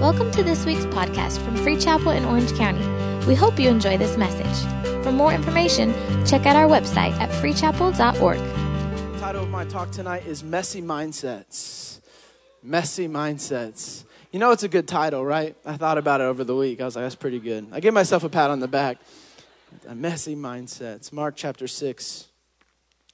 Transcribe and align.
Welcome 0.00 0.30
to 0.30 0.42
this 0.42 0.64
week's 0.64 0.86
podcast 0.86 1.44
from 1.44 1.54
Free 1.56 1.76
Chapel 1.76 2.12
in 2.12 2.24
Orange 2.24 2.54
County. 2.54 2.80
We 3.26 3.34
hope 3.34 3.60
you 3.60 3.68
enjoy 3.68 3.98
this 3.98 4.16
message. 4.16 5.04
For 5.04 5.12
more 5.12 5.30
information, 5.30 5.92
check 6.24 6.46
out 6.46 6.56
our 6.56 6.66
website 6.66 7.12
at 7.20 7.28
freechapel.org. 7.28 8.38
The 8.38 9.20
title 9.20 9.42
of 9.42 9.50
my 9.50 9.66
talk 9.66 9.90
tonight 9.90 10.26
is 10.26 10.42
Messy 10.42 10.80
Mindsets. 10.80 12.00
Messy 12.62 13.08
Mindsets. 13.08 14.04
You 14.32 14.38
know, 14.38 14.52
it's 14.52 14.62
a 14.62 14.68
good 14.68 14.88
title, 14.88 15.22
right? 15.22 15.54
I 15.66 15.76
thought 15.76 15.98
about 15.98 16.22
it 16.22 16.24
over 16.24 16.44
the 16.44 16.56
week. 16.56 16.80
I 16.80 16.86
was 16.86 16.96
like, 16.96 17.04
that's 17.04 17.14
pretty 17.14 17.38
good. 17.38 17.66
I 17.70 17.80
gave 17.80 17.92
myself 17.92 18.24
a 18.24 18.30
pat 18.30 18.48
on 18.48 18.60
the 18.60 18.68
back. 18.68 18.96
A 19.86 19.94
messy 19.94 20.34
mindsets. 20.34 21.12
Mark 21.12 21.34
chapter 21.36 21.68
6, 21.68 22.26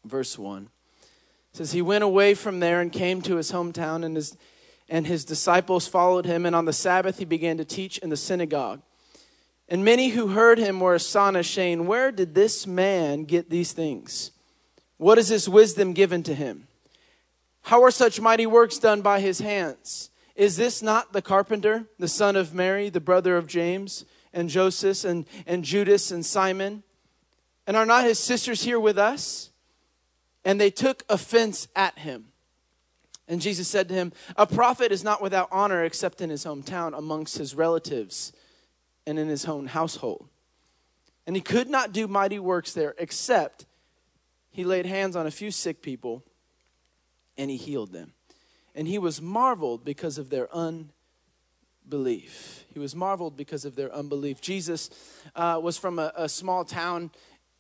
verse 0.05 0.39
1. 0.39 0.63
It 1.03 1.09
says, 1.57 1.73
He 1.73 1.83
went 1.83 2.05
away 2.05 2.35
from 2.35 2.61
there 2.61 2.81
and 2.81 2.93
came 2.93 3.23
to 3.23 3.35
his 3.35 3.51
hometown, 3.51 4.05
and 4.05 4.15
his, 4.15 4.37
and 4.89 5.07
his 5.07 5.25
disciples 5.25 5.87
followed 5.87 6.27
him. 6.27 6.47
And 6.47 6.55
on 6.55 6.65
the 6.65 6.73
Sabbath, 6.73 7.19
he 7.19 7.25
began 7.25 7.57
to 7.59 7.65
teach 7.65 7.99
in 7.99 8.11
the 8.11 8.17
synagogue. 8.17 8.81
And 9.69 9.85
many 9.85 10.11
who 10.11 10.29
heard 10.29 10.59
him 10.59 10.79
were 10.79 10.95
astonished, 10.95 11.53
saying, 11.53 11.87
Where 11.87 12.13
did 12.13 12.35
this 12.35 12.67
man 12.67 13.25
get 13.25 13.51
these 13.51 13.73
things? 13.73 14.31
What 14.97 15.19
is 15.19 15.29
this 15.29 15.49
wisdom 15.49 15.93
given 15.93 16.23
to 16.25 16.35
him? 16.35 16.69
How 17.63 17.83
are 17.83 17.91
such 17.91 18.21
mighty 18.21 18.47
works 18.47 18.79
done 18.79 19.03
by 19.03 19.21
his 19.21 19.41
hands? 19.41 20.11
Is 20.37 20.57
this 20.57 20.83
not 20.83 21.13
the 21.13 21.23
carpenter, 21.23 21.87
the 21.99 22.09
son 22.09 22.37
of 22.37 22.55
Mary, 22.55 22.91
the 22.91 23.01
brother 23.01 23.37
of 23.37 23.47
James 23.47 24.05
and 24.33 24.49
Joseph 24.49 25.05
and, 25.05 25.27
and 25.47 25.65
Judas 25.65 26.11
and 26.13 26.25
Simon? 26.25 26.85
And 27.67 27.77
are 27.77 27.87
not 27.87 28.05
his 28.05 28.21
sisters 28.21 28.63
here 28.63 28.79
with 28.79 28.99
us? 28.99 29.51
And 30.45 30.61
they 30.61 30.71
took 30.71 31.03
offense 31.09 31.67
at 31.75 31.99
him. 31.99 32.27
And 33.29 33.41
Jesus 33.41 33.67
said 33.67 33.89
to 33.89 33.95
him, 33.95 34.13
A 34.37 34.47
prophet 34.47 34.93
is 34.93 35.03
not 35.03 35.21
without 35.21 35.49
honor 35.51 35.85
except 35.85 36.21
in 36.21 36.31
his 36.31 36.45
hometown, 36.45 36.97
amongst 36.97 37.39
his 37.39 37.55
relatives, 37.55 38.33
and 39.07 39.19
in 39.19 39.29
his 39.29 39.47
own 39.47 39.67
household. 39.67 40.29
And 41.27 41.35
he 41.35 41.43
could 41.43 41.69
not 41.69 41.93
do 41.93 42.07
mighty 42.07 42.39
works 42.39 42.73
there 42.73 42.95
except 42.99 43.67
he 44.51 44.65
laid 44.65 44.87
hands 44.87 45.17
on 45.17 45.27
a 45.27 45.31
few 45.31 45.51
sick 45.51 45.83
people 45.83 46.25
and 47.37 47.51
he 47.51 47.57
healed 47.57 47.93
them. 47.93 48.13
And 48.75 48.87
he 48.87 48.99
was 48.99 49.21
marveled 49.21 49.85
because 49.85 50.19
of 50.19 50.31
their 50.31 50.49
unbelief. 50.55 52.65
He 52.73 52.79
was 52.79 52.95
marveled 52.95 53.37
because 53.37 53.65
of 53.65 53.75
their 53.75 53.93
unbelief. 53.93 54.41
Jesus 54.41 54.91
uh, 55.35 55.59
was 55.63 55.79
from 55.79 55.99
a, 55.99 56.13
a 56.17 56.29
small 56.29 56.65
town 56.65 57.11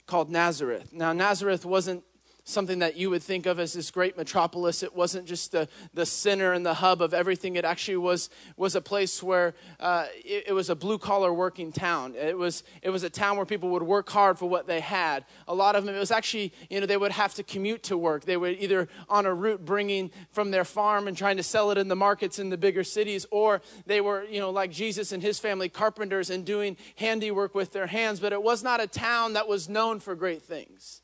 called 0.06 0.30
Nazareth. 0.30 0.92
Now, 0.92 1.12
Nazareth 1.12 1.64
wasn't 1.64 2.04
something 2.46 2.78
that 2.78 2.96
you 2.96 3.10
would 3.10 3.24
think 3.24 3.44
of 3.44 3.58
as 3.58 3.72
this 3.72 3.90
great 3.90 4.16
metropolis. 4.16 4.84
It 4.84 4.94
wasn't 4.94 5.26
just 5.26 5.50
the, 5.50 5.68
the 5.94 6.06
center 6.06 6.52
and 6.52 6.64
the 6.64 6.74
hub 6.74 7.02
of 7.02 7.12
everything. 7.12 7.56
It 7.56 7.64
actually 7.64 7.96
was, 7.96 8.30
was 8.56 8.76
a 8.76 8.80
place 8.80 9.20
where 9.20 9.54
uh, 9.80 10.06
it, 10.24 10.44
it, 10.46 10.52
was 10.52 10.70
a 10.70 10.76
blue 10.76 10.96
collar 10.96 11.34
working 11.34 11.72
town. 11.72 12.14
It 12.14 12.38
was, 12.38 12.62
it 12.82 12.90
was 12.90 13.02
a 13.02 13.10
town 13.10 13.36
where 13.36 13.46
people 13.46 13.70
would 13.70 13.82
work 13.82 14.08
hard 14.08 14.38
for 14.38 14.48
what 14.48 14.68
they 14.68 14.78
had. 14.78 15.24
A 15.48 15.54
lot 15.54 15.74
of 15.74 15.84
them, 15.84 15.94
it 15.94 15.98
was 15.98 16.12
actually, 16.12 16.52
you 16.70 16.78
know, 16.78 16.86
they 16.86 16.96
would 16.96 17.10
have 17.10 17.34
to 17.34 17.42
commute 17.42 17.82
to 17.84 17.98
work. 17.98 18.24
They 18.24 18.36
were 18.36 18.50
either 18.50 18.88
on 19.08 19.26
a 19.26 19.34
route 19.34 19.64
bringing 19.64 20.12
from 20.30 20.52
their 20.52 20.64
farm 20.64 21.08
and 21.08 21.16
trying 21.16 21.38
to 21.38 21.42
sell 21.42 21.72
it 21.72 21.78
in 21.78 21.88
the 21.88 21.96
markets 21.96 22.38
in 22.38 22.50
the 22.50 22.56
bigger 22.56 22.84
cities, 22.84 23.26
or 23.32 23.60
they 23.86 24.00
were, 24.00 24.22
you 24.24 24.38
know, 24.38 24.50
like 24.50 24.70
Jesus 24.70 25.10
and 25.10 25.20
his 25.20 25.40
family, 25.40 25.68
carpenters 25.68 26.30
and 26.30 26.44
doing 26.44 26.76
handiwork 26.94 27.56
with 27.56 27.72
their 27.72 27.88
hands. 27.88 28.20
But 28.20 28.32
it 28.32 28.42
was 28.42 28.62
not 28.62 28.80
a 28.80 28.86
town 28.86 29.32
that 29.32 29.48
was 29.48 29.68
known 29.68 29.98
for 29.98 30.14
great 30.14 30.42
things. 30.42 31.02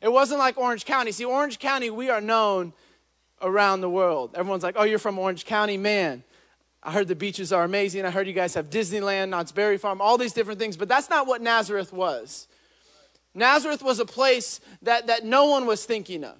It 0.00 0.12
wasn't 0.12 0.38
like 0.38 0.58
Orange 0.58 0.84
County. 0.84 1.12
See, 1.12 1.24
Orange 1.24 1.58
County, 1.58 1.90
we 1.90 2.10
are 2.10 2.20
known 2.20 2.72
around 3.42 3.80
the 3.80 3.90
world. 3.90 4.30
Everyone's 4.34 4.62
like, 4.62 4.76
oh, 4.78 4.84
you're 4.84 4.98
from 4.98 5.18
Orange 5.18 5.44
County? 5.44 5.76
Man, 5.76 6.22
I 6.82 6.92
heard 6.92 7.08
the 7.08 7.16
beaches 7.16 7.52
are 7.52 7.64
amazing. 7.64 8.04
I 8.04 8.10
heard 8.10 8.26
you 8.26 8.32
guys 8.32 8.54
have 8.54 8.70
Disneyland, 8.70 9.30
Knott's 9.30 9.52
Berry 9.52 9.78
Farm, 9.78 10.00
all 10.00 10.18
these 10.18 10.32
different 10.32 10.58
things, 10.58 10.76
but 10.76 10.88
that's 10.88 11.10
not 11.10 11.26
what 11.26 11.42
Nazareth 11.42 11.92
was. 11.92 12.46
Nazareth 13.34 13.82
was 13.82 13.98
a 13.98 14.06
place 14.06 14.60
that, 14.82 15.08
that 15.08 15.24
no 15.24 15.46
one 15.46 15.66
was 15.66 15.84
thinking 15.84 16.24
of. 16.24 16.36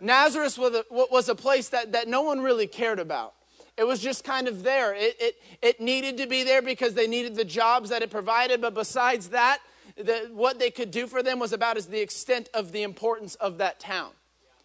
Nazareth 0.00 0.56
was 0.56 0.74
a, 0.74 0.84
was 0.90 1.28
a 1.28 1.34
place 1.34 1.68
that, 1.70 1.92
that 1.92 2.08
no 2.08 2.22
one 2.22 2.40
really 2.40 2.66
cared 2.66 2.98
about. 2.98 3.34
It 3.76 3.86
was 3.86 4.00
just 4.00 4.24
kind 4.24 4.48
of 4.48 4.62
there. 4.62 4.94
It, 4.94 5.16
it, 5.20 5.36
it 5.62 5.80
needed 5.80 6.16
to 6.18 6.26
be 6.26 6.44
there 6.44 6.62
because 6.62 6.94
they 6.94 7.06
needed 7.06 7.36
the 7.36 7.44
jobs 7.44 7.90
that 7.90 8.02
it 8.02 8.10
provided, 8.10 8.60
but 8.60 8.74
besides 8.74 9.28
that, 9.28 9.60
the, 9.98 10.30
what 10.32 10.58
they 10.58 10.70
could 10.70 10.90
do 10.90 11.06
for 11.06 11.22
them 11.22 11.38
was 11.38 11.52
about 11.52 11.76
as 11.76 11.86
the 11.86 12.00
extent 12.00 12.48
of 12.54 12.72
the 12.72 12.82
importance 12.82 13.34
of 13.36 13.58
that 13.58 13.80
town. 13.80 14.12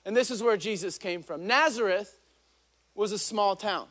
And 0.05 0.15
this 0.15 0.29
is 0.29 0.43
where 0.43 0.57
Jesus 0.57 0.97
came 0.97 1.23
from. 1.23 1.47
Nazareth 1.47 2.19
was 2.93 3.11
a 3.11 3.19
small 3.19 3.55
town. 3.55 3.87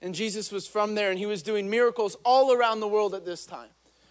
And 0.00 0.14
Jesus 0.14 0.52
was 0.52 0.66
from 0.66 0.94
there, 0.94 1.10
and 1.10 1.18
he 1.18 1.26
was 1.26 1.42
doing 1.42 1.68
miracles 1.68 2.16
all 2.24 2.52
around 2.52 2.80
the 2.80 2.88
world 2.88 3.14
at 3.14 3.24
this 3.24 3.44
time. 3.44 3.68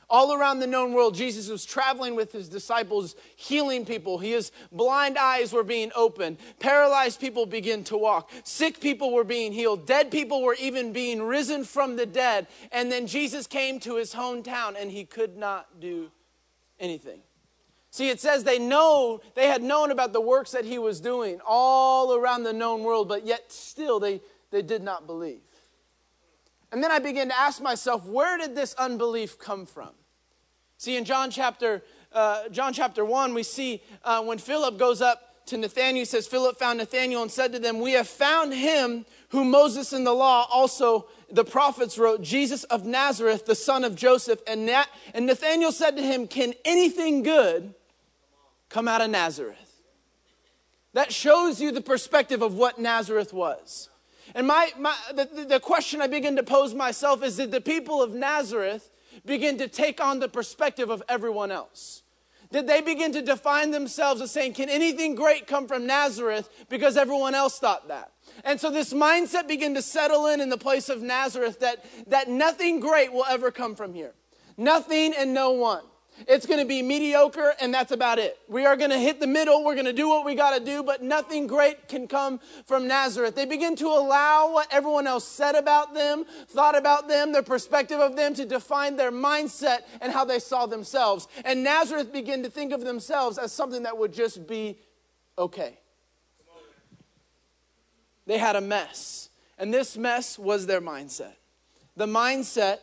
All 0.10 0.34
around 0.34 0.60
the 0.60 0.68
known 0.68 0.94
world, 0.94 1.16
Jesus 1.16 1.50
was 1.50 1.66
traveling 1.66 2.16
with 2.16 2.32
his 2.32 2.48
disciples, 2.48 3.16
healing 3.36 3.86
people. 3.86 4.18
His 4.18 4.54
blind 4.72 5.18
eyes 5.18 5.52
were 5.52 5.64
being 5.64 5.92
opened. 5.96 6.38
Paralyzed 6.60 7.20
people 7.20 7.46
began 7.46 7.84
to 7.86 7.98
walk. 7.98 8.32
Sick 8.46 8.80
people 8.80 9.14
were 9.14 9.26
being 9.26 9.52
healed. 9.52 9.86
Dead 9.86 10.10
people 10.10 10.44
were 10.44 10.56
even 10.62 10.94
being 10.94 11.22
risen 11.22 11.66
from 11.66 11.98
the 11.98 12.06
dead. 12.06 12.48
And 12.72 12.90
then 12.90 13.06
Jesus 13.06 13.48
came 13.48 13.82
to 13.82 13.96
his 13.96 14.14
hometown 14.14 14.76
and 14.80 14.90
he 14.90 15.04
could 15.04 15.36
not 15.36 15.82
do 15.82 16.10
anything. 16.80 17.20
See, 17.90 18.10
it 18.10 18.22
says 18.22 18.46
they 18.46 18.60
know, 18.60 19.20
they 19.36 19.48
had 19.48 19.62
known 19.62 19.92
about 19.92 20.14
the 20.14 20.22
works 20.22 20.52
that 20.52 20.64
he 20.64 20.78
was 20.80 21.02
doing 21.02 21.42
all 21.46 22.14
around 22.14 22.44
the 22.44 22.54
known 22.54 22.84
world, 22.84 23.10
but 23.10 23.26
yet 23.26 23.52
still 23.52 24.00
they, 24.00 24.22
they 24.52 24.62
did 24.62 24.84
not 24.84 25.06
believe. 25.06 25.42
And 26.72 26.84
then 26.84 26.92
I 26.92 27.00
began 27.00 27.30
to 27.30 27.38
ask 27.38 27.62
myself, 27.62 28.06
where 28.06 28.38
did 28.38 28.56
this 28.56 28.74
unbelief 28.76 29.40
come 29.40 29.66
from? 29.66 29.90
See, 30.78 30.96
in 30.96 31.06
John 31.06 31.32
chapter, 31.32 31.82
uh, 32.14 32.50
John 32.50 32.74
chapter 32.74 33.04
1, 33.06 33.34
we 33.34 33.44
see 33.44 33.82
uh, 34.04 34.22
when 34.24 34.38
Philip 34.38 34.78
goes 34.78 35.02
up 35.02 35.46
to 35.48 35.58
Nathanael, 35.58 36.06
says, 36.06 36.28
Philip 36.28 36.60
found 36.60 36.80
Nathanael 36.80 37.22
and 37.22 37.32
said 37.32 37.54
to 37.54 37.60
them, 37.60 37.80
We 37.80 37.94
have 37.94 38.08
found 38.08 38.54
him 38.54 39.06
who 39.30 39.46
Moses 39.46 39.94
in 39.94 40.04
the 40.04 40.14
law 40.14 40.46
also 40.52 41.08
the 41.32 41.44
prophets 41.44 41.98
wrote, 41.98 42.22
Jesus 42.22 42.64
of 42.66 42.86
Nazareth, 42.86 43.46
the 43.46 43.56
son 43.56 43.84
of 43.84 43.96
Joseph. 43.96 44.42
And, 44.48 44.66
Nat- 44.66 44.90
and 45.14 45.26
Nathanael 45.26 45.72
said 45.72 45.98
to 45.98 46.02
him, 46.02 46.28
Can 46.28 46.54
anything 46.64 47.24
good 47.24 47.74
come 48.70 48.88
out 48.88 49.02
of 49.02 49.10
Nazareth? 49.10 49.82
That 50.94 51.12
shows 51.12 51.62
you 51.62 51.72
the 51.72 51.82
perspective 51.82 52.42
of 52.42 52.54
what 52.56 52.80
Nazareth 52.80 53.34
was. 53.34 53.90
And 54.38 54.46
my, 54.46 54.72
my, 54.78 54.96
the, 55.16 55.48
the 55.50 55.60
question 55.60 56.00
I 56.00 56.06
begin 56.06 56.36
to 56.36 56.44
pose 56.44 56.76
myself 56.76 57.24
is 57.24 57.38
did 57.38 57.50
the 57.50 57.60
people 57.60 58.04
of 58.04 58.14
Nazareth 58.14 58.92
begin 59.26 59.58
to 59.58 59.68
take 59.68 60.00
on 60.00 60.20
the 60.20 60.30
perspective 60.30 60.92
of 60.92 61.02
everyone 61.10 61.50
else? 61.50 62.04
Did 62.52 62.68
they 62.68 62.82
begin 62.82 63.12
to 63.14 63.24
define 63.24 63.72
themselves 63.72 64.22
as 64.22 64.30
saying, 64.30 64.54
can 64.54 64.70
anything 64.70 65.16
great 65.16 65.48
come 65.48 65.68
from 65.68 65.88
Nazareth 65.88 66.50
because 66.70 66.98
everyone 66.98 67.34
else 67.34 67.58
thought 67.58 67.88
that? 67.88 68.12
And 68.44 68.62
so 68.62 68.70
this 68.70 68.94
mindset 68.94 69.48
began 69.48 69.74
to 69.74 69.82
settle 69.82 70.28
in 70.28 70.40
in 70.40 70.50
the 70.50 70.58
place 70.58 70.88
of 70.88 71.02
Nazareth 71.02 71.60
that, 71.62 71.84
that 72.06 72.30
nothing 72.30 72.80
great 72.80 73.12
will 73.12 73.26
ever 73.28 73.50
come 73.50 73.76
from 73.76 73.96
here. 73.96 74.14
Nothing 74.56 75.16
and 75.18 75.34
no 75.34 75.50
one. 75.50 75.84
It's 76.28 76.46
going 76.46 76.60
to 76.60 76.66
be 76.66 76.82
mediocre, 76.82 77.54
and 77.62 77.74
that's 77.74 77.92
about 77.92 78.18
it. 78.18 78.40
We 78.48 78.66
are 78.66 78.76
going 78.76 78.90
to 78.90 78.98
hit 78.98 79.20
the 79.20 79.28
middle. 79.28 79.64
We're 79.64 79.76
going 79.76 79.86
to 79.86 79.94
do 79.94 80.10
what 80.10 80.26
we 80.26 80.34
got 80.34 80.58
to 80.58 80.64
do, 80.64 80.82
but 80.82 81.04
nothing 81.04 81.46
great 81.46 81.88
can 81.88 82.08
come 82.08 82.40
from 82.66 82.88
Nazareth. 82.88 83.36
They 83.36 83.46
begin 83.46 83.76
to 83.76 83.86
allow 83.86 84.52
what 84.52 84.68
everyone 84.72 85.06
else 85.06 85.28
said 85.28 85.56
about 85.56 85.94
them, 85.94 86.26
thought 86.50 86.76
about 86.76 87.08
them, 87.08 87.32
their 87.32 87.44
perspective 87.44 88.00
of 88.00 88.16
them 88.16 88.34
to 88.34 88.46
define 88.46 88.96
their 88.96 89.12
mindset 89.12 89.82
and 90.02 90.12
how 90.12 90.26
they 90.26 90.40
saw 90.40 90.66
themselves. 90.66 91.28
And 91.46 91.64
Nazareth 91.64 92.12
began 92.12 92.42
to 92.44 92.50
think 92.50 92.74
of 92.74 92.82
themselves 92.82 93.38
as 93.38 93.52
something 93.52 93.84
that 93.84 93.98
would 93.98 94.14
just 94.14 94.48
be 94.48 94.80
okay. 95.38 95.78
They 98.26 98.38
had 98.38 98.56
a 98.56 98.62
mess, 98.62 99.30
and 99.58 99.74
this 99.74 99.96
mess 99.96 100.38
was 100.38 100.66
their 100.66 100.82
mindset. 100.82 101.36
The 101.96 102.08
mindset 102.08 102.80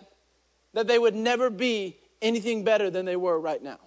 that 0.73 0.87
they 0.87 0.99
would 0.99 1.15
never 1.15 1.51
be 1.51 1.97
anything 2.23 2.65
better 2.65 2.91
than 2.91 3.07
they 3.07 3.17
were 3.17 3.39
right 3.39 3.63
now. 3.63 3.79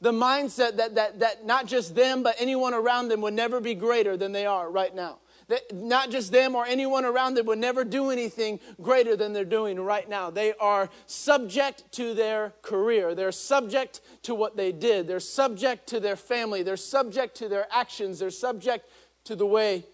The 0.00 0.12
mindset 0.12 0.76
that, 0.76 0.96
that, 0.96 1.20
that 1.20 1.46
not 1.46 1.66
just 1.66 1.94
them, 1.94 2.22
but 2.22 2.36
anyone 2.38 2.74
around 2.74 3.08
them 3.08 3.20
would 3.22 3.34
never 3.34 3.60
be 3.60 3.74
greater 3.74 4.16
than 4.16 4.32
they 4.32 4.44
are 4.44 4.70
right 4.70 4.94
now. 4.94 5.18
That 5.48 5.74
not 5.74 6.10
just 6.10 6.32
them 6.32 6.54
or 6.54 6.66
anyone 6.66 7.04
around 7.04 7.34
them 7.34 7.46
would 7.46 7.58
never 7.58 7.84
do 7.84 8.10
anything 8.10 8.60
greater 8.80 9.14
than 9.14 9.32
they're 9.32 9.44
doing 9.44 9.78
right 9.78 10.08
now. 10.08 10.30
They 10.30 10.54
are 10.54 10.88
subject 11.06 11.84
to 11.92 12.14
their 12.14 12.54
career. 12.62 13.14
They're 13.14 13.32
subject 13.32 14.00
to 14.22 14.34
what 14.34 14.56
they 14.56 14.72
did. 14.72 15.06
They're 15.06 15.20
subject 15.20 15.86
to 15.88 16.00
their 16.00 16.16
family. 16.16 16.62
They're 16.62 16.76
subject 16.76 17.36
to 17.36 17.48
their 17.48 17.66
actions. 17.70 18.18
They're 18.18 18.30
subject 18.30 18.88
to 19.24 19.36
the 19.36 19.46
way 19.46 19.86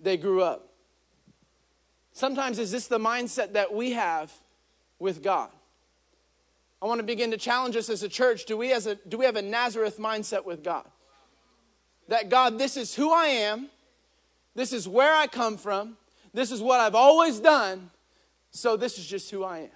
they 0.00 0.16
grew 0.16 0.42
up. 0.42 0.72
Sometimes 2.12 2.58
is 2.58 2.70
this 2.70 2.86
the 2.86 2.98
mindset 2.98 3.52
that 3.52 3.74
we 3.74 3.92
have 3.92 4.32
with 4.98 5.22
God? 5.22 5.50
I 6.80 6.86
want 6.86 7.00
to 7.00 7.06
begin 7.06 7.30
to 7.30 7.36
challenge 7.36 7.76
us 7.76 7.88
as 7.88 8.02
a 8.02 8.08
church. 8.08 8.44
Do 8.44 8.56
we, 8.56 8.72
as 8.72 8.86
a, 8.86 8.96
do 8.96 9.16
we 9.18 9.24
have 9.24 9.36
a 9.36 9.42
Nazareth 9.42 9.98
mindset 9.98 10.44
with 10.44 10.62
God? 10.62 10.84
That 12.08 12.28
God, 12.28 12.58
this 12.58 12.76
is 12.76 12.94
who 12.94 13.12
I 13.12 13.26
am, 13.26 13.68
this 14.54 14.72
is 14.72 14.86
where 14.86 15.14
I 15.14 15.26
come 15.26 15.56
from, 15.56 15.96
this 16.32 16.52
is 16.52 16.60
what 16.60 16.80
I've 16.80 16.94
always 16.94 17.40
done, 17.40 17.90
so 18.50 18.76
this 18.76 18.98
is 18.98 19.06
just 19.06 19.30
who 19.30 19.42
I 19.42 19.60
am. 19.60 19.70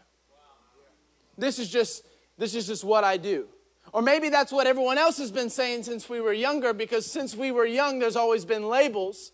This 1.36 1.58
is 1.58 1.70
just 1.70 2.04
this 2.40 2.54
is 2.54 2.66
just 2.66 2.84
what 2.84 3.04
I 3.04 3.18
do. 3.18 3.46
Or 3.92 4.00
maybe 4.00 4.30
that's 4.30 4.50
what 4.50 4.66
everyone 4.66 4.96
else 4.96 5.18
has 5.18 5.30
been 5.30 5.50
saying 5.50 5.82
since 5.82 6.08
we 6.08 6.20
were 6.20 6.32
younger, 6.32 6.72
because 6.72 7.04
since 7.04 7.36
we 7.36 7.52
were 7.52 7.66
young, 7.66 7.98
there's 7.98 8.16
always 8.16 8.44
been 8.44 8.68
labels. 8.68 9.32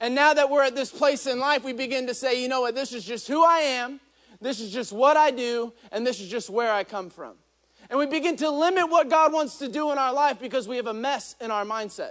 And 0.00 0.14
now 0.14 0.32
that 0.32 0.48
we're 0.48 0.62
at 0.62 0.74
this 0.74 0.90
place 0.90 1.26
in 1.26 1.38
life, 1.38 1.62
we 1.62 1.74
begin 1.74 2.06
to 2.06 2.14
say, 2.14 2.40
you 2.40 2.48
know 2.48 2.62
what, 2.62 2.74
this 2.74 2.94
is 2.94 3.04
just 3.04 3.28
who 3.28 3.44
I 3.44 3.58
am, 3.58 4.00
this 4.40 4.60
is 4.60 4.72
just 4.72 4.92
what 4.92 5.16
I 5.16 5.30
do, 5.30 5.72
and 5.92 6.06
this 6.06 6.20
is 6.20 6.28
just 6.28 6.50
where 6.50 6.72
I 6.72 6.84
come 6.84 7.10
from. 7.10 7.34
And 7.88 7.98
we 7.98 8.06
begin 8.06 8.36
to 8.36 8.50
limit 8.50 8.88
what 8.88 9.10
God 9.10 9.32
wants 9.32 9.58
to 9.58 9.68
do 9.68 9.90
in 9.90 9.98
our 9.98 10.12
life 10.12 10.38
because 10.38 10.68
we 10.68 10.76
have 10.76 10.86
a 10.86 10.94
mess 10.94 11.34
in 11.40 11.50
our 11.50 11.64
mindset. 11.64 12.10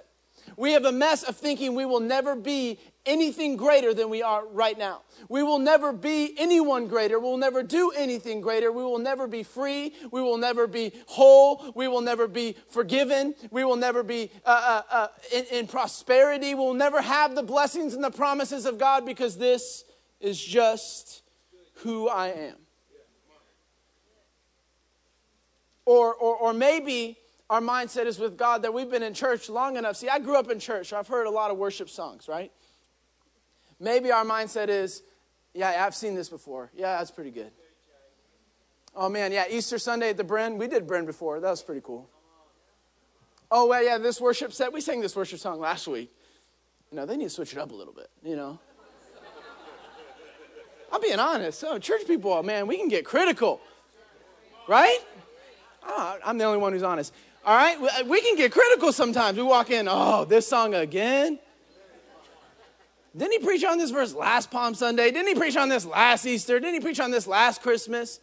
We 0.57 0.73
have 0.73 0.85
a 0.85 0.91
mess 0.91 1.23
of 1.23 1.37
thinking 1.37 1.75
we 1.75 1.85
will 1.85 1.99
never 1.99 2.35
be 2.35 2.79
anything 3.05 3.55
greater 3.55 3.93
than 3.93 4.09
we 4.09 4.21
are 4.21 4.45
right 4.47 4.77
now. 4.77 5.01
We 5.29 5.41
will 5.41 5.59
never 5.59 5.93
be 5.93 6.35
anyone 6.37 6.87
greater. 6.87 7.19
We'll 7.19 7.37
never 7.37 7.63
do 7.63 7.91
anything 7.91 8.41
greater. 8.41 8.71
We 8.71 8.83
will 8.83 8.99
never 8.99 9.27
be 9.27 9.43
free. 9.43 9.93
We 10.11 10.21
will 10.21 10.37
never 10.37 10.67
be 10.67 10.91
whole. 11.07 11.71
We 11.75 11.87
will 11.87 12.01
never 12.01 12.27
be 12.27 12.55
forgiven. 12.67 13.35
We 13.51 13.63
will 13.63 13.77
never 13.77 14.03
be 14.03 14.31
uh, 14.45 14.81
uh, 14.89 14.93
uh, 14.93 15.07
in, 15.33 15.45
in 15.45 15.67
prosperity. 15.67 16.55
We'll 16.55 16.73
never 16.73 17.01
have 17.01 17.35
the 17.35 17.43
blessings 17.43 17.93
and 17.93 18.03
the 18.03 18.11
promises 18.11 18.65
of 18.65 18.77
God 18.77 19.05
because 19.05 19.37
this 19.37 19.85
is 20.19 20.43
just 20.43 21.18
who 21.83 22.07
I 22.07 22.27
am. 22.29 22.55
Or, 25.85 26.13
or, 26.13 26.35
or 26.35 26.53
maybe 26.53 27.17
our 27.49 27.61
mindset 27.61 28.05
is 28.05 28.19
with 28.19 28.37
God 28.37 28.61
that 28.61 28.73
we've 28.73 28.89
been 28.89 29.01
in 29.01 29.13
church 29.13 29.49
long 29.49 29.75
enough. 29.75 29.95
See, 29.97 30.07
I 30.07 30.19
grew 30.19 30.35
up 30.35 30.51
in 30.51 30.59
church, 30.59 30.89
so 30.89 30.97
I've 30.97 31.07
heard 31.07 31.25
a 31.25 31.31
lot 31.31 31.49
of 31.49 31.57
worship 31.57 31.89
songs, 31.89 32.27
right? 32.27 32.51
Maybe 33.79 34.11
our 34.11 34.23
mindset 34.23 34.67
is, 34.67 35.01
yeah, 35.53 35.83
I've 35.85 35.95
seen 35.95 36.13
this 36.13 36.29
before. 36.29 36.69
Yeah, 36.75 36.97
that's 36.97 37.11
pretty 37.11 37.31
good. 37.31 37.51
Oh 38.95 39.09
man, 39.09 39.31
yeah, 39.31 39.45
Easter 39.49 39.79
Sunday 39.79 40.09
at 40.09 40.17
the 40.17 40.23
Bren. 40.23 40.57
We 40.57 40.67
did 40.67 40.87
Bren 40.87 41.05
before. 41.05 41.39
That 41.39 41.49
was 41.49 41.61
pretty 41.63 41.81
cool. 41.83 42.09
Oh, 43.51 43.67
well, 43.67 43.83
yeah, 43.83 43.97
this 43.97 44.21
worship 44.21 44.53
set. 44.53 44.71
We 44.71 44.81
sang 44.81 45.01
this 45.01 45.15
worship 45.15 45.39
song 45.39 45.59
last 45.59 45.87
week. 45.87 46.11
You 46.91 46.97
know, 46.97 47.05
they 47.05 47.17
need 47.17 47.25
to 47.25 47.29
switch 47.29 47.53
it 47.53 47.59
up 47.59 47.71
a 47.71 47.75
little 47.75 47.93
bit, 47.93 48.09
you 48.23 48.35
know. 48.35 48.59
I'm 50.91 51.01
being 51.01 51.19
honest. 51.19 51.59
So, 51.59 51.77
church 51.77 52.07
people, 52.07 52.33
oh, 52.33 52.43
man, 52.43 52.67
we 52.67 52.77
can 52.77 52.87
get 52.87 53.05
critical, 53.05 53.61
right? 54.67 54.99
Oh, 55.85 56.17
I'm 56.25 56.37
the 56.37 56.45
only 56.45 56.59
one 56.59 56.73
who's 56.73 56.83
honest. 56.83 57.13
All 57.45 57.55
right, 57.55 57.77
uh, 57.77 58.05
we 58.05 58.21
can 58.21 58.35
get 58.35 58.51
critical 58.51 58.91
sometimes. 58.91 59.37
We 59.37 59.43
walk 59.43 59.71
in, 59.71 59.87
oh, 59.89 60.25
this 60.25 60.47
song 60.47 60.73
again. 60.73 61.39
Didn't 63.15 63.33
he 63.33 63.39
preach 63.39 63.63
on 63.63 63.77
this 63.77 63.89
verse 63.89 64.13
last 64.13 64.51
Palm 64.51 64.75
Sunday? 64.75 65.09
Didn't 65.11 65.27
he 65.27 65.35
preach 65.35 65.57
on 65.57 65.69
this 65.69 65.85
last 65.85 66.25
Easter? 66.25 66.59
Didn't 66.59 66.75
he 66.75 66.79
preach 66.79 66.99
on 66.99 67.11
this 67.11 67.25
last 67.25 67.61
Christmas? 67.61 68.19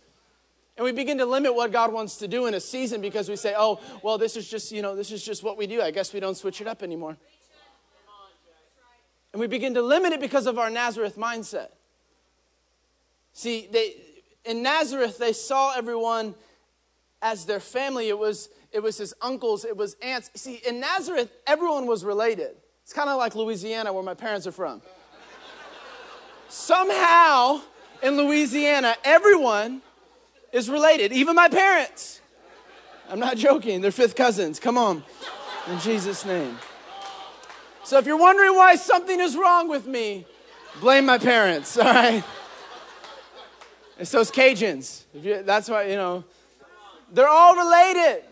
And 0.76 0.84
we 0.84 0.92
begin 0.92 1.18
to 1.18 1.26
limit 1.26 1.54
what 1.54 1.72
God 1.72 1.92
wants 1.92 2.18
to 2.18 2.28
do 2.28 2.46
in 2.46 2.54
a 2.54 2.60
season 2.60 3.00
because 3.00 3.28
we 3.28 3.36
say, 3.36 3.54
oh, 3.56 3.80
well, 4.02 4.18
this 4.18 4.36
is 4.36 4.48
just, 4.48 4.70
you 4.70 4.82
know, 4.82 4.94
this 4.94 5.10
is 5.10 5.24
just 5.24 5.42
what 5.42 5.56
we 5.56 5.66
do. 5.66 5.80
I 5.80 5.90
guess 5.90 6.12
we 6.12 6.20
don't 6.20 6.36
switch 6.36 6.60
it 6.60 6.66
up 6.66 6.82
anymore. 6.82 7.16
And 9.32 9.40
we 9.40 9.46
begin 9.46 9.74
to 9.74 9.82
limit 9.82 10.12
it 10.12 10.20
because 10.20 10.46
of 10.46 10.58
our 10.58 10.70
Nazareth 10.70 11.16
mindset. 11.16 11.68
See, 13.36 13.68
they, 13.70 13.96
in 14.46 14.62
Nazareth, 14.62 15.18
they 15.18 15.34
saw 15.34 15.74
everyone 15.76 16.34
as 17.20 17.44
their 17.44 17.60
family. 17.60 18.08
It 18.08 18.18
was, 18.18 18.48
it 18.72 18.82
was 18.82 18.96
his 18.96 19.12
uncles, 19.20 19.66
it 19.66 19.76
was 19.76 19.94
aunts. 20.00 20.30
See, 20.36 20.62
in 20.66 20.80
Nazareth, 20.80 21.30
everyone 21.46 21.84
was 21.86 22.02
related. 22.02 22.56
It's 22.82 22.94
kind 22.94 23.10
of 23.10 23.18
like 23.18 23.34
Louisiana, 23.34 23.92
where 23.92 24.02
my 24.02 24.14
parents 24.14 24.46
are 24.46 24.52
from. 24.52 24.80
Somehow, 26.48 27.60
in 28.02 28.16
Louisiana, 28.16 28.96
everyone 29.04 29.82
is 30.50 30.70
related, 30.70 31.12
even 31.12 31.34
my 31.34 31.50
parents. 31.50 32.22
I'm 33.10 33.20
not 33.20 33.36
joking, 33.36 33.82
they're 33.82 33.90
fifth 33.90 34.16
cousins. 34.16 34.58
Come 34.58 34.78
on, 34.78 35.04
in 35.70 35.78
Jesus' 35.80 36.24
name. 36.24 36.56
So 37.84 37.98
if 37.98 38.06
you're 38.06 38.16
wondering 38.16 38.54
why 38.54 38.76
something 38.76 39.20
is 39.20 39.36
wrong 39.36 39.68
with 39.68 39.86
me, 39.86 40.24
blame 40.80 41.04
my 41.04 41.18
parents, 41.18 41.76
all 41.76 41.84
right? 41.84 42.24
It's 43.98 44.10
those 44.10 44.30
Cajuns. 44.30 45.04
You, 45.14 45.42
that's 45.42 45.70
why, 45.70 45.84
you 45.84 45.96
know, 45.96 46.24
they're 47.12 47.28
all 47.28 47.56
related. 47.56 48.24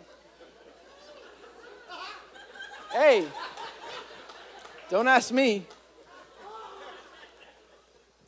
Hey, 2.93 3.27
don't 4.91 5.09
ask 5.09 5.33
me. 5.33 5.67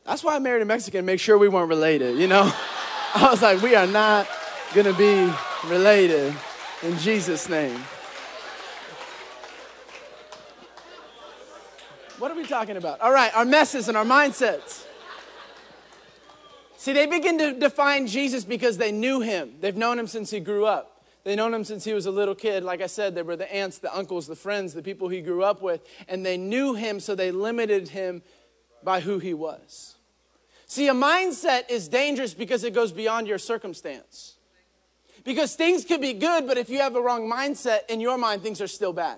That's 0.03 0.23
why 0.23 0.35
I 0.35 0.39
married 0.39 0.61
a 0.61 0.65
Mexican, 0.65 1.05
make 1.05 1.19
sure 1.19 1.37
we 1.37 1.49
weren't 1.49 1.69
related, 1.69 2.17
you 2.17 2.27
know? 2.27 2.51
I 3.13 3.29
was 3.29 3.41
like, 3.41 3.61
we 3.61 3.75
are 3.75 3.87
not 3.87 4.27
gonna 4.73 4.93
be 4.93 5.31
related 5.65 6.33
in 6.81 6.97
Jesus' 6.97 7.49
name. 7.49 7.77
What 12.19 12.31
are 12.31 12.35
we 12.35 12.45
talking 12.45 12.77
about? 12.77 12.99
All 12.99 13.11
right, 13.11 13.33
our 13.35 13.45
messes 13.45 13.89
and 13.89 13.97
our 13.97 14.05
mindsets. 14.05 14.86
See, 16.87 16.93
they 16.93 17.05
begin 17.05 17.37
to 17.39 17.51
define 17.51 18.07
Jesus 18.07 18.45
because 18.45 18.77
they 18.77 18.93
knew 18.93 19.19
him. 19.19 19.55
They've 19.59 19.75
known 19.75 19.99
him 19.99 20.07
since 20.07 20.29
he 20.29 20.39
grew 20.39 20.65
up. 20.65 21.03
They've 21.25 21.35
known 21.35 21.53
him 21.53 21.65
since 21.65 21.83
he 21.83 21.93
was 21.93 22.05
a 22.05 22.11
little 22.11 22.33
kid. 22.33 22.63
Like 22.63 22.81
I 22.81 22.87
said, 22.87 23.13
they 23.13 23.23
were 23.23 23.35
the 23.35 23.53
aunts, 23.53 23.79
the 23.79 23.93
uncles, 23.93 24.25
the 24.25 24.37
friends, 24.37 24.73
the 24.73 24.81
people 24.81 25.09
he 25.09 25.19
grew 25.19 25.43
up 25.43 25.61
with, 25.61 25.81
and 26.07 26.25
they 26.25 26.37
knew 26.37 26.75
him, 26.75 27.01
so 27.01 27.13
they 27.13 27.29
limited 27.29 27.89
him 27.89 28.21
by 28.85 29.01
who 29.01 29.19
he 29.19 29.33
was. 29.33 29.97
See, 30.65 30.87
a 30.87 30.93
mindset 30.93 31.69
is 31.69 31.89
dangerous 31.89 32.33
because 32.33 32.63
it 32.63 32.73
goes 32.73 32.93
beyond 32.93 33.27
your 33.27 33.37
circumstance. 33.37 34.35
Because 35.25 35.55
things 35.55 35.83
could 35.83 35.99
be 35.99 36.13
good, 36.13 36.47
but 36.47 36.57
if 36.57 36.69
you 36.69 36.77
have 36.77 36.95
a 36.95 37.01
wrong 37.01 37.29
mindset, 37.29 37.79
in 37.89 37.99
your 37.99 38.17
mind, 38.17 38.43
things 38.43 38.61
are 38.61 38.67
still 38.67 38.93
bad. 38.93 39.17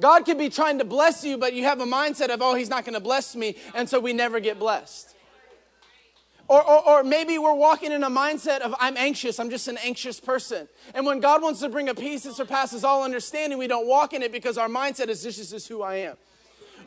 God 0.00 0.24
could 0.24 0.38
be 0.38 0.48
trying 0.48 0.78
to 0.78 0.86
bless 0.86 1.24
you, 1.24 1.36
but 1.36 1.52
you 1.52 1.64
have 1.64 1.82
a 1.82 1.84
mindset 1.84 2.30
of, 2.30 2.40
oh, 2.40 2.54
he's 2.54 2.70
not 2.70 2.86
going 2.86 2.94
to 2.94 3.00
bless 3.00 3.36
me, 3.36 3.56
and 3.74 3.86
so 3.86 4.00
we 4.00 4.14
never 4.14 4.40
get 4.40 4.58
blessed. 4.58 5.12
Or, 6.48 6.62
or, 6.62 6.88
or, 6.88 7.04
maybe 7.04 7.38
we're 7.38 7.54
walking 7.54 7.92
in 7.92 8.02
a 8.02 8.10
mindset 8.10 8.60
of, 8.60 8.74
I'm 8.78 8.96
anxious, 8.96 9.38
I'm 9.38 9.48
just 9.48 9.68
an 9.68 9.78
anxious 9.78 10.20
person. 10.20 10.68
And 10.94 11.06
when 11.06 11.20
God 11.20 11.40
wants 11.40 11.60
to 11.60 11.68
bring 11.68 11.88
a 11.88 11.94
peace 11.94 12.24
that 12.24 12.34
surpasses 12.34 12.84
all 12.84 13.04
understanding, 13.04 13.58
we 13.58 13.68
don't 13.68 13.86
walk 13.86 14.12
in 14.12 14.22
it 14.22 14.32
because 14.32 14.58
our 14.58 14.68
mindset 14.68 15.08
is, 15.08 15.22
this 15.22 15.52
is 15.52 15.66
who 15.66 15.82
I 15.82 15.96
am. 15.96 16.16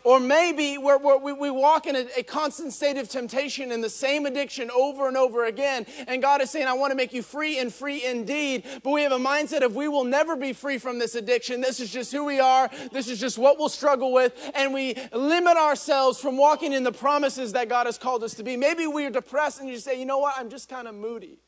Or 0.06 0.20
maybe 0.20 0.78
we're, 0.78 1.00
we're, 1.00 1.18
we 1.18 1.34
we 1.34 1.50
walk 1.50 1.88
in 1.88 1.96
a, 1.96 2.06
a, 2.16 2.22
constant 2.22 2.74
state 2.74 2.98
of 2.98 3.10
temptation 3.10 3.72
and 3.72 3.84
the 3.84 3.90
same 3.90 4.28
addiction 4.28 4.70
over 4.70 5.08
and 5.08 5.18
over 5.18 5.46
again. 5.46 5.88
And 6.08 6.22
God 6.22 6.44
is 6.44 6.52
saying, 6.52 6.68
I 6.68 6.74
want 6.74 6.92
to 6.92 6.96
make 6.96 7.12
you 7.12 7.24
free 7.24 7.58
and 7.58 7.74
free 7.74 8.06
indeed. 8.06 8.66
But 8.84 8.92
we 8.92 9.02
have 9.02 9.12
a 9.12 9.18
mindset 9.18 9.64
of 9.64 9.76
we 9.76 9.88
will 9.88 10.04
never 10.04 10.36
be 10.36 10.54
free 10.54 10.78
from 10.78 11.00
this 11.00 11.16
addiction. 11.16 11.60
This 11.60 11.80
is 11.80 11.92
just 11.92 12.12
who 12.12 12.24
we 12.24 12.40
are. 12.40 12.70
This 12.92 13.08
is 13.08 13.20
just 13.20 13.40
what 13.40 13.58
we'll 13.58 13.68
struggle 13.68 14.14
with. 14.14 14.52
And 14.54 14.76
we 14.76 14.96
limit 15.12 15.58
ourselves 15.58 16.20
from 16.20 16.38
walking 16.38 16.72
in 16.72 16.84
the 16.84 16.92
promises 16.92 17.54
that 17.54 17.68
God 17.68 17.88
has 17.88 17.98
called 17.98 18.24
us 18.24 18.36
to 18.36 18.44
be. 18.44 18.56
Maybe 18.56 18.86
we 18.86 19.08
are 19.08 19.12
depressed 19.12 19.60
and 19.60 19.68
you 19.68 19.80
say, 19.80 20.00
you 20.00 20.06
know 20.06 20.20
what? 20.20 20.36
I'm 20.38 20.52
just 20.52 20.70
kind 20.70 20.88
of 20.88 20.94
moody. 20.94 21.40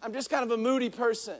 I'm 0.00 0.12
just 0.12 0.30
kind 0.30 0.44
of 0.44 0.52
a 0.52 0.56
moody 0.56 0.88
person. 0.88 1.38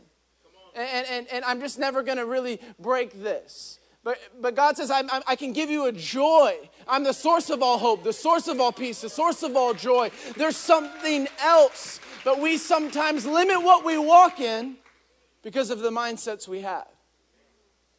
And, 0.75 1.07
and, 1.07 1.27
and 1.31 1.45
I'm 1.45 1.61
just 1.61 1.79
never 1.79 2.03
going 2.03 2.19
to 2.19 2.27
really 2.27 2.61
break 2.81 3.23
this. 3.23 3.78
But, 4.09 4.19
but 4.41 4.55
God 4.55 4.75
says, 4.79 4.91
i 4.91 5.03
i 5.27 5.37
can 5.37 5.53
give 5.53 5.69
you 5.69 5.85
a 5.85 5.93
joy. 5.93 6.57
I'm 6.89 7.05
the 7.05 7.13
source 7.13 7.51
of 7.51 7.63
all 7.63 7.77
hope, 7.77 8.05
the 8.05 8.13
source 8.15 8.49
of 8.49 8.59
all 8.59 8.73
peace, 8.73 9.03
the 9.03 9.11
source 9.11 9.43
of 9.43 9.55
all 9.55 9.75
joy. 9.75 10.11
There's 10.35 10.57
something 10.57 11.29
else. 11.43 12.01
But 12.25 12.41
we 12.41 12.57
sometimes 12.57 13.27
limit 13.27 13.63
what 13.63 13.85
we 13.85 13.99
walk 13.99 14.41
in 14.41 14.77
because 15.43 15.69
of 15.69 15.81
the 15.81 15.91
mindsets 15.91 16.49
we 16.49 16.63
have. 16.63 16.89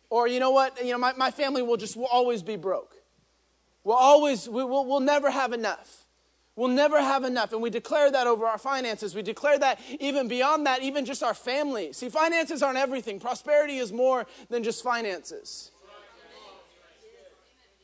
Or, 0.09 0.27
you 0.27 0.39
know 0.39 0.49
what? 0.49 0.83
You 0.83 0.93
know, 0.93 0.97
my, 0.97 1.13
my 1.13 1.29
family 1.29 1.61
will 1.61 1.77
just 1.77 1.95
will 1.95 2.07
always 2.07 2.41
be 2.41 2.55
broke. 2.55 2.95
We'll 3.83 3.95
always, 3.95 4.49
we, 4.49 4.63
will 4.63 4.87
we'll 4.87 5.01
never 5.01 5.29
have 5.29 5.53
enough. 5.53 6.07
We'll 6.55 6.69
never 6.69 6.99
have 6.99 7.23
enough. 7.23 7.53
And 7.53 7.61
we 7.61 7.69
declare 7.69 8.09
that 8.09 8.25
over 8.25 8.47
our 8.47 8.57
finances. 8.57 9.13
We 9.13 9.21
declare 9.21 9.59
that 9.59 9.79
even 9.99 10.27
beyond 10.27 10.65
that, 10.65 10.81
even 10.81 11.05
just 11.05 11.21
our 11.21 11.35
family. 11.35 11.93
See, 11.93 12.09
finances 12.09 12.63
aren't 12.63 12.79
everything. 12.79 13.19
Prosperity 13.19 13.77
is 13.77 13.93
more 13.93 14.25
than 14.49 14.63
just 14.63 14.81
finances. 14.81 15.69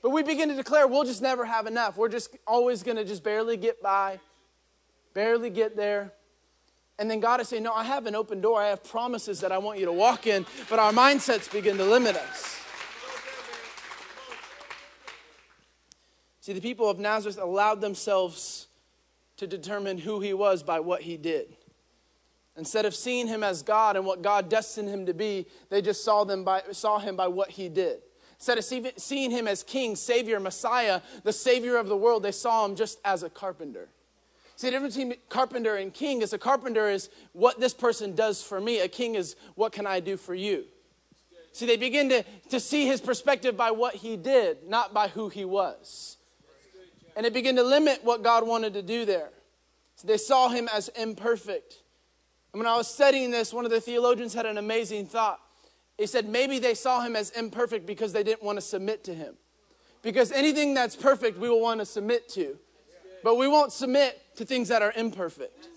But 0.06 0.12
we 0.12 0.22
begin 0.22 0.50
to 0.50 0.56
declare 0.56 0.86
we'll 0.88 1.04
just 1.04 1.24
never 1.24 1.46
have 1.46 1.66
enough. 1.66 1.98
We're 1.98 2.10
just 2.10 2.38
always 2.46 2.84
going 2.84 2.98
to 2.98 3.04
just 3.04 3.24
barely 3.24 3.58
get 3.58 3.82
by, 3.82 4.20
barely 5.16 5.50
get 5.50 5.76
there. 5.76 6.14
And 7.00 7.10
then 7.10 7.20
God 7.20 7.42
is 7.42 7.50
saying, 7.50 7.64
No, 7.64 7.74
I 7.74 7.84
have 7.86 8.06
an 8.06 8.14
open 8.14 8.40
door. 8.40 8.62
I 8.62 8.68
have 8.68 8.84
promises 8.84 9.40
that 9.40 9.52
I 9.52 9.58
want 9.58 9.80
you 9.80 9.86
to 9.86 9.92
walk 9.92 10.28
in, 10.28 10.46
but 10.70 10.78
our 10.78 10.92
mindsets 10.92 11.52
begin 11.52 11.76
to 11.78 11.84
limit 11.84 12.16
us. 12.18 12.60
See, 16.40 16.54
the 16.54 16.62
people 16.62 16.88
of 16.88 17.00
Nazareth 17.00 17.40
allowed 17.42 17.82
themselves 17.82 18.68
to 19.38 19.48
determine 19.48 19.98
who 19.98 20.20
he 20.20 20.36
was 20.36 20.62
by 20.62 20.82
what 20.82 21.02
he 21.02 21.18
did. 21.18 21.56
Instead 22.56 22.86
of 22.86 22.94
seeing 22.94 23.26
him 23.26 23.44
as 23.44 23.64
God 23.64 23.96
and 23.96 24.06
what 24.06 24.22
God 24.22 24.50
destined 24.50 24.88
him 24.88 25.08
to 25.08 25.16
be, 25.16 25.48
they 25.72 25.82
just 25.82 26.06
saw, 26.06 26.24
them 26.24 26.44
by, 26.44 26.62
saw 26.74 27.00
him 27.00 27.16
by 27.16 27.28
what 27.28 27.50
he 27.50 27.70
did. 27.70 28.04
Instead 28.46 28.60
of 28.60 28.94
seeing 29.02 29.32
him 29.32 29.48
as 29.48 29.64
king, 29.64 29.96
savior, 29.96 30.40
messiah, 30.40 31.02
the 31.24 31.34
savior 31.34 31.78
of 31.78 31.88
the 31.88 31.98
world, 31.98 32.22
they 32.22 32.32
saw 32.32 32.64
him 32.64 32.76
just 32.76 33.00
as 33.04 33.24
a 33.24 33.30
carpenter. 33.30 33.90
See, 34.56 34.68
the 34.68 34.72
difference 34.72 34.96
between 34.96 35.16
carpenter 35.30 35.78
and 35.78 35.92
king 35.92 36.22
is 36.22 36.32
a 36.32 36.38
carpenter 36.38 36.88
is 36.88 37.10
what 37.34 37.60
this 37.60 37.74
person 37.74 38.14
does 38.14 38.44
for 38.44 38.62
me. 38.62 38.82
A 38.82 38.88
king 38.88 39.16
is 39.16 39.36
what 39.56 39.72
can 39.72 39.88
I 39.88 40.00
do 40.00 40.16
for 40.16 40.36
you? 40.36 40.66
See, 41.54 41.66
they 41.66 41.76
begin 41.76 42.08
to, 42.10 42.24
to 42.52 42.60
see 42.60 42.86
his 42.86 43.02
perspective 43.02 43.58
by 43.58 43.72
what 43.72 43.96
he 43.96 44.16
did, 44.16 44.68
not 44.68 44.94
by 44.94 45.08
who 45.08 45.30
he 45.30 45.44
was. 45.44 46.18
And 47.16 47.26
they 47.26 47.32
begin 47.32 47.56
to 47.56 47.64
limit 47.64 48.04
what 48.04 48.22
God 48.22 48.46
wanted 48.46 48.76
to 48.76 48.84
do 48.84 49.06
there. 49.06 49.32
So 49.96 50.08
they 50.08 50.18
saw 50.18 50.50
him 50.50 50.70
as 50.72 50.90
imperfect. 50.90 51.82
And 52.54 52.60
when 52.60 52.68
I 52.68 52.78
was 52.78 52.88
studying 52.88 53.32
this, 53.32 53.52
one 53.52 53.66
of 53.66 53.72
the 53.72 53.82
theologians 53.82 54.36
had 54.36 54.46
an 54.46 54.60
amazing 54.60 55.08
thought. 55.08 55.40
He 55.98 56.08
said 56.08 56.28
maybe 56.28 56.60
they 56.60 56.74
saw 56.74 57.02
him 57.02 57.16
as 57.16 57.30
imperfect 57.32 57.86
because 57.86 58.14
they 58.14 58.24
didn't 58.24 58.44
want 58.44 58.58
to 58.58 58.62
submit 58.62 59.04
to 59.06 59.14
him. 59.14 59.36
Because 60.02 60.32
anything 60.32 60.74
that's 60.74 60.96
perfect, 60.96 61.40
we 61.40 61.50
will 61.50 61.62
want 61.62 61.80
to 61.80 61.86
submit 61.86 62.30
to. 62.30 62.58
But 63.24 63.36
we 63.38 63.48
won't 63.48 63.72
submit 63.72 64.22
to 64.36 64.46
things 64.46 64.68
that 64.68 64.82
are 64.82 64.94
imperfect. 64.96 65.70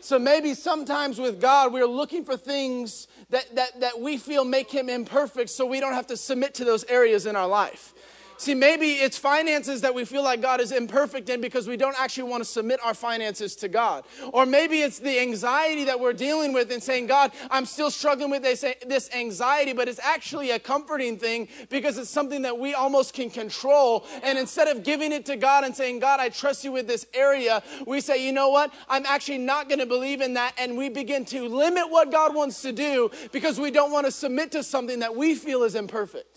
So 0.00 0.18
maybe 0.18 0.54
sometimes 0.54 1.18
with 1.18 1.40
God, 1.40 1.72
we're 1.72 1.86
looking 1.86 2.24
for 2.24 2.36
things 2.36 3.08
that, 3.30 3.54
that, 3.56 3.80
that 3.80 4.00
we 4.00 4.16
feel 4.18 4.44
make 4.44 4.70
him 4.70 4.88
imperfect 4.88 5.50
so 5.50 5.66
we 5.66 5.80
don't 5.80 5.94
have 5.94 6.06
to 6.08 6.16
submit 6.16 6.54
to 6.54 6.64
those 6.64 6.84
areas 6.84 7.26
in 7.26 7.36
our 7.36 7.48
life. 7.48 7.94
See, 8.36 8.54
maybe 8.54 8.94
it's 8.94 9.16
finances 9.16 9.80
that 9.82 9.94
we 9.94 10.04
feel 10.04 10.24
like 10.24 10.42
God 10.42 10.60
is 10.60 10.72
imperfect 10.72 11.28
in 11.28 11.40
because 11.40 11.68
we 11.68 11.76
don't 11.76 11.94
actually 11.98 12.24
want 12.30 12.42
to 12.42 12.44
submit 12.44 12.80
our 12.82 12.92
finances 12.92 13.54
to 13.56 13.68
God. 13.68 14.04
Or 14.32 14.44
maybe 14.44 14.82
it's 14.82 14.98
the 14.98 15.20
anxiety 15.20 15.84
that 15.84 16.00
we're 16.00 16.12
dealing 16.12 16.52
with 16.52 16.72
and 16.72 16.82
saying, 16.82 17.06
God, 17.06 17.30
I'm 17.50 17.64
still 17.64 17.90
struggling 17.90 18.30
with 18.30 18.42
this, 18.42 19.10
anxiety, 19.14 19.72
but 19.72 19.88
it's 19.88 20.00
actually 20.00 20.50
a 20.50 20.58
comforting 20.58 21.16
thing 21.16 21.48
because 21.70 21.96
it's 21.96 22.10
something 22.10 22.42
that 22.42 22.58
we 22.58 22.74
almost 22.74 23.14
can 23.14 23.30
control. 23.30 24.04
And 24.22 24.36
instead 24.36 24.68
of 24.68 24.82
giving 24.82 25.12
it 25.12 25.24
to 25.26 25.36
God 25.36 25.64
and 25.64 25.74
saying, 25.74 26.00
God, 26.00 26.18
I 26.18 26.28
trust 26.28 26.64
you 26.64 26.72
with 26.72 26.88
this 26.88 27.06
area, 27.14 27.62
we 27.86 28.00
say, 28.00 28.24
you 28.24 28.32
know 28.32 28.48
what? 28.48 28.74
I'm 28.88 29.06
actually 29.06 29.38
not 29.38 29.68
going 29.68 29.78
to 29.78 29.86
believe 29.86 30.20
in 30.20 30.34
that. 30.34 30.54
And 30.58 30.76
we 30.76 30.88
begin 30.88 31.24
to 31.26 31.48
limit 31.48 31.88
what 31.88 32.10
God 32.10 32.34
wants 32.34 32.62
to 32.62 32.72
do 32.72 33.10
because 33.30 33.60
we 33.60 33.70
don't 33.70 33.92
want 33.92 34.06
to 34.06 34.12
submit 34.12 34.50
to 34.52 34.62
something 34.64 34.98
that 34.98 35.14
we 35.14 35.34
feel 35.34 35.62
is 35.62 35.76
imperfect. 35.76 36.33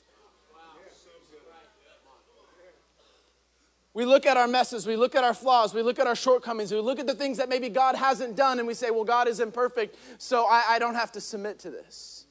We 3.98 4.06
look 4.06 4.27
at 4.27 4.38
our 4.38 4.48
messes, 4.48 4.86
we 4.86 4.96
look 4.96 5.16
at 5.16 5.24
our 5.24 5.34
flaws, 5.34 5.74
we 5.74 5.82
look 5.82 5.98
at 5.98 6.06
our 6.06 6.16
shortcomings, 6.16 6.72
we 6.72 6.80
look 6.80 7.00
at 7.00 7.08
the 7.08 7.16
things 7.16 7.39
that 7.39 7.50
maybe 7.50 7.68
God 7.68 7.96
hasn't 7.96 8.36
done, 8.36 8.60
and 8.60 8.68
we 8.68 8.75
say, 8.75 8.92
well, 8.92 9.04
God 9.04 9.27
is 9.27 9.39
imperfect, 9.39 9.98
so 10.20 10.46
I, 10.46 10.66
I 10.70 10.77
don't 10.77 10.94
have 10.94 11.12
to 11.13 11.20
submit 11.20 11.58
to 11.62 11.72
this. 11.72 12.27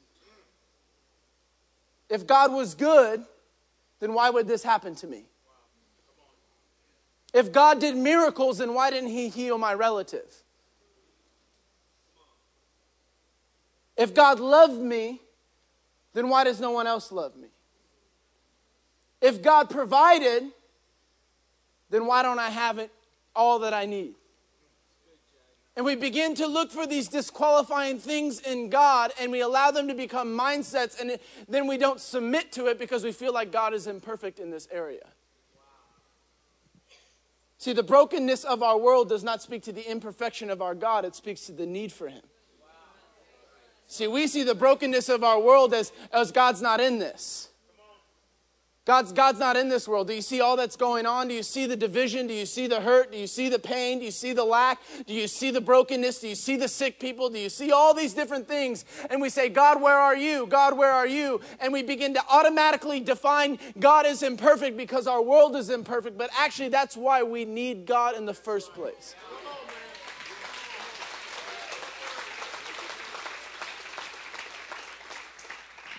If 2.09 2.25
God 2.25 2.53
was 2.53 2.73
good, 2.73 3.25
then 3.99 4.13
why 4.13 4.29
would 4.29 4.47
this 4.47 4.63
happen 4.63 4.95
to 4.95 5.07
me? 5.07 5.25
If 7.33 7.51
God 7.51 7.81
did 7.81 7.97
miracles, 7.97 8.59
then 8.59 8.73
why 8.73 8.89
didn't 8.89 9.09
He 9.09 9.27
heal 9.27 9.57
my 9.57 9.73
relative? 9.73 10.43
If 13.97 14.13
God 14.13 14.39
loved 14.39 14.79
me, 14.79 15.19
then 16.13 16.29
why 16.29 16.45
does 16.45 16.61
no 16.61 16.71
one 16.71 16.87
else 16.87 17.11
love 17.11 17.35
me? 17.35 17.49
If 19.21 19.41
God 19.41 19.69
provided, 19.69 20.53
then 21.89 22.05
why 22.05 22.23
don't 22.23 22.39
I 22.39 22.49
have 22.49 22.77
it 22.79 22.91
all 23.35 23.59
that 23.59 23.73
I 23.73 23.85
need? 23.85 24.15
And 25.75 25.85
we 25.85 25.95
begin 25.95 26.33
to 26.35 26.47
look 26.47 26.71
for 26.71 26.87
these 26.87 27.07
disqualifying 27.07 27.99
things 27.99 28.39
in 28.39 28.69
God 28.69 29.11
and 29.21 29.31
we 29.31 29.41
allow 29.41 29.69
them 29.69 29.87
to 29.87 29.93
become 29.93 30.35
mindsets 30.35 30.99
and 30.99 31.19
then 31.47 31.67
we 31.67 31.77
don't 31.77 32.01
submit 32.01 32.51
to 32.53 32.65
it 32.65 32.79
because 32.79 33.03
we 33.03 33.11
feel 33.11 33.31
like 33.31 33.51
God 33.51 33.75
is 33.75 33.85
imperfect 33.85 34.39
in 34.39 34.49
this 34.49 34.67
area. 34.71 35.05
See, 37.59 37.73
the 37.73 37.83
brokenness 37.83 38.43
of 38.43 38.63
our 38.63 38.77
world 38.77 39.09
does 39.09 39.23
not 39.23 39.41
speak 39.41 39.63
to 39.63 39.71
the 39.71 39.89
imperfection 39.89 40.49
of 40.49 40.63
our 40.63 40.73
God, 40.73 41.05
it 41.05 41.15
speaks 41.15 41.45
to 41.45 41.51
the 41.51 41.65
need 41.65 41.91
for 41.91 42.07
Him. 42.07 42.23
See, 43.87 44.07
we 44.07 44.27
see 44.27 44.43
the 44.43 44.55
brokenness 44.55 45.09
of 45.09 45.23
our 45.23 45.39
world 45.39 45.73
as, 45.73 45.91
as 46.11 46.31
God's 46.31 46.61
not 46.61 46.79
in 46.79 46.99
this. 46.99 47.49
God's, 48.87 49.11
God's 49.11 49.37
not 49.37 49.57
in 49.57 49.67
this 49.67 49.85
world. 49.85 50.07
Do 50.07 50.13
you 50.13 50.21
see 50.21 50.39
all 50.39 50.55
that's 50.55 50.77
going 50.77 51.05
on? 51.05 51.27
Do 51.27 51.33
you 51.33 51.43
see 51.43 51.65
the 51.65 51.75
division? 51.75 52.25
Do 52.25 52.33
you 52.33 52.45
see 52.45 52.67
the 52.67 52.79
hurt? 52.79 53.11
Do 53.11 53.17
you 53.17 53.27
see 53.27 53.49
the 53.49 53.59
pain? 53.59 53.99
Do 53.99 54.05
you 54.05 54.11
see 54.11 54.31
the 54.31 54.45
lack? 54.45 54.79
Do 55.05 55.13
you 55.13 55.27
see 55.27 55.51
the 55.51 55.59
brokenness? 55.59 56.19
Do 56.19 56.29
you 56.29 56.35
see 56.35 56.55
the 56.55 56.69
sick 56.69 56.97
people? 56.97 57.29
Do 57.29 57.37
you 57.37 57.49
see 57.49 57.73
all 57.73 57.93
these 57.93 58.13
different 58.13 58.47
things? 58.47 58.85
And 59.09 59.21
we 59.21 59.27
say, 59.27 59.49
God, 59.49 59.81
where 59.81 59.97
are 59.97 60.15
you? 60.15 60.47
God, 60.47 60.77
where 60.77 60.93
are 60.93 61.05
you? 61.05 61.41
And 61.59 61.73
we 61.73 61.83
begin 61.83 62.13
to 62.13 62.23
automatically 62.31 63.01
define 63.01 63.59
God 63.77 64.05
as 64.05 64.23
imperfect 64.23 64.77
because 64.77 65.05
our 65.05 65.21
world 65.21 65.57
is 65.57 65.69
imperfect. 65.69 66.17
But 66.17 66.29
actually, 66.39 66.69
that's 66.69 66.95
why 66.95 67.23
we 67.23 67.43
need 67.43 67.85
God 67.85 68.15
in 68.15 68.25
the 68.25 68.33
first 68.33 68.73
place. 68.73 69.15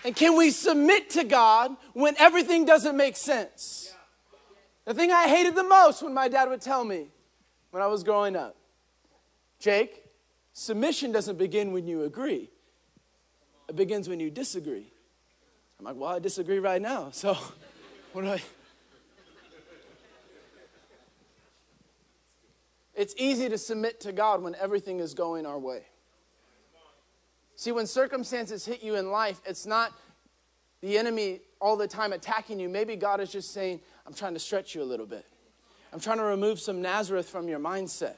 And 0.03 0.15
can 0.15 0.37
we 0.37 0.51
submit 0.51 1.09
to 1.11 1.23
God 1.23 1.75
when 1.93 2.15
everything 2.17 2.65
doesn't 2.65 2.95
make 2.95 3.17
sense? 3.17 3.93
The 4.85 4.93
thing 4.93 5.11
I 5.11 5.27
hated 5.27 5.55
the 5.55 5.63
most 5.63 6.01
when 6.01 6.13
my 6.13 6.27
dad 6.27 6.49
would 6.49 6.61
tell 6.61 6.83
me 6.83 7.09
when 7.71 7.83
I 7.83 7.87
was 7.87 8.03
growing 8.03 8.35
up 8.35 8.55
Jake, 9.59 10.05
submission 10.53 11.11
doesn't 11.11 11.37
begin 11.37 11.73
when 11.73 11.85
you 11.85 12.03
agree, 12.03 12.49
it 13.67 13.75
begins 13.75 14.07
when 14.07 14.19
you 14.19 14.31
disagree. 14.31 14.91
I'm 15.77 15.85
like, 15.85 15.95
well, 15.95 16.09
I 16.09 16.19
disagree 16.19 16.59
right 16.59 16.81
now. 16.81 17.09
So, 17.13 17.37
what 18.13 18.23
do 18.23 18.31
I. 18.31 18.41
It's 22.95 23.13
easy 23.17 23.47
to 23.47 23.57
submit 23.57 24.01
to 24.01 24.11
God 24.11 24.41
when 24.41 24.55
everything 24.55 24.99
is 24.99 25.13
going 25.13 25.45
our 25.45 25.57
way. 25.57 25.83
See, 27.59 27.73
when 27.73 27.87
circumstances 27.87 28.65
hit 28.65 28.81
you 28.81 28.95
in 28.95 29.11
life, 29.11 29.41
it's 29.45 29.65
not 29.65 29.91
the 30.79 30.97
enemy 30.97 31.41
all 31.59 31.75
the 31.75 31.89
time 31.89 32.13
attacking 32.13 32.57
you. 32.57 32.69
Maybe 32.69 32.95
God 32.95 33.19
is 33.19 33.29
just 33.33 33.51
saying, 33.51 33.81
I'm 34.07 34.13
trying 34.13 34.33
to 34.33 34.39
stretch 34.39 34.75
you 34.75 34.81
a 34.81 34.85
little 34.85 35.05
bit. 35.05 35.25
I'm 35.91 35.99
trying 35.99 36.19
to 36.19 36.23
remove 36.23 36.61
some 36.61 36.81
Nazareth 36.81 37.27
from 37.27 37.49
your 37.49 37.59
mindset. 37.59 38.15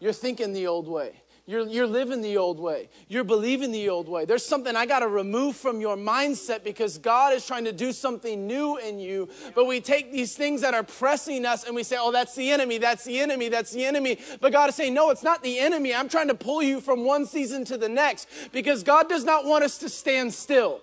You're 0.00 0.12
thinking 0.12 0.52
the 0.52 0.66
old 0.66 0.88
way. 0.88 1.22
You're, 1.46 1.66
you're 1.66 1.86
living 1.86 2.20
the 2.20 2.36
old 2.36 2.60
way. 2.60 2.88
You're 3.08 3.24
believing 3.24 3.72
the 3.72 3.88
old 3.88 4.08
way. 4.08 4.24
There's 4.24 4.44
something 4.44 4.76
I 4.76 4.86
got 4.86 5.00
to 5.00 5.08
remove 5.08 5.56
from 5.56 5.80
your 5.80 5.96
mindset 5.96 6.62
because 6.62 6.98
God 6.98 7.32
is 7.34 7.46
trying 7.46 7.64
to 7.64 7.72
do 7.72 7.92
something 7.92 8.46
new 8.46 8.76
in 8.76 8.98
you. 8.98 9.28
But 9.54 9.66
we 9.66 9.80
take 9.80 10.12
these 10.12 10.36
things 10.36 10.60
that 10.60 10.74
are 10.74 10.82
pressing 10.82 11.44
us 11.44 11.64
and 11.64 11.74
we 11.74 11.82
say, 11.82 11.96
oh, 11.98 12.12
that's 12.12 12.34
the 12.34 12.50
enemy, 12.50 12.78
that's 12.78 13.04
the 13.04 13.18
enemy, 13.18 13.48
that's 13.48 13.72
the 13.72 13.84
enemy. 13.84 14.18
But 14.40 14.52
God 14.52 14.68
is 14.68 14.74
saying, 14.76 14.94
no, 14.94 15.10
it's 15.10 15.22
not 15.22 15.42
the 15.42 15.58
enemy. 15.58 15.94
I'm 15.94 16.08
trying 16.08 16.28
to 16.28 16.34
pull 16.34 16.62
you 16.62 16.80
from 16.80 17.04
one 17.04 17.26
season 17.26 17.64
to 17.66 17.76
the 17.76 17.88
next 17.88 18.28
because 18.52 18.82
God 18.82 19.08
does 19.08 19.24
not 19.24 19.44
want 19.44 19.64
us 19.64 19.78
to 19.78 19.88
stand 19.88 20.32
still. 20.32 20.80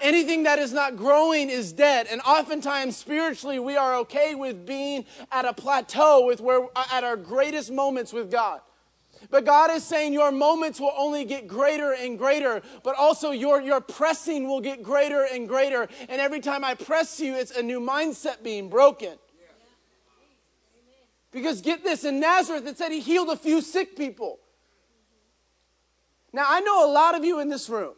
Anything 0.00 0.42
that 0.44 0.58
is 0.58 0.72
not 0.72 0.96
growing 0.96 1.48
is 1.50 1.72
dead. 1.72 2.06
And 2.10 2.20
oftentimes, 2.20 2.96
spiritually, 2.96 3.58
we 3.58 3.76
are 3.76 3.96
okay 3.96 4.34
with 4.34 4.66
being 4.66 5.06
at 5.32 5.44
a 5.44 5.52
plateau 5.52 6.26
with 6.26 6.40
where 6.40 6.66
at 6.92 7.04
our 7.04 7.16
greatest 7.16 7.72
moments 7.72 8.12
with 8.12 8.30
God. 8.30 8.60
But 9.30 9.44
God 9.44 9.70
is 9.70 9.84
saying 9.84 10.14
your 10.14 10.32
moments 10.32 10.80
will 10.80 10.94
only 10.96 11.24
get 11.24 11.46
greater 11.46 11.92
and 11.92 12.18
greater, 12.18 12.62
but 12.82 12.96
also 12.96 13.30
your, 13.30 13.60
your 13.60 13.80
pressing 13.80 14.48
will 14.48 14.60
get 14.60 14.82
greater 14.82 15.26
and 15.30 15.46
greater. 15.46 15.86
And 16.08 16.20
every 16.20 16.40
time 16.40 16.64
I 16.64 16.74
press 16.74 17.20
you, 17.20 17.34
it's 17.34 17.54
a 17.54 17.62
new 17.62 17.78
mindset 17.78 18.42
being 18.42 18.70
broken. 18.70 19.18
Because 21.30 21.60
get 21.60 21.84
this, 21.84 22.04
in 22.04 22.20
Nazareth, 22.20 22.66
it 22.66 22.78
said 22.78 22.90
he 22.90 23.00
healed 23.00 23.28
a 23.28 23.36
few 23.36 23.60
sick 23.60 23.96
people. 23.96 24.38
Now, 26.32 26.46
I 26.48 26.60
know 26.60 26.88
a 26.88 26.90
lot 26.90 27.14
of 27.14 27.22
you 27.24 27.40
in 27.40 27.50
this 27.50 27.68
room. 27.68 27.94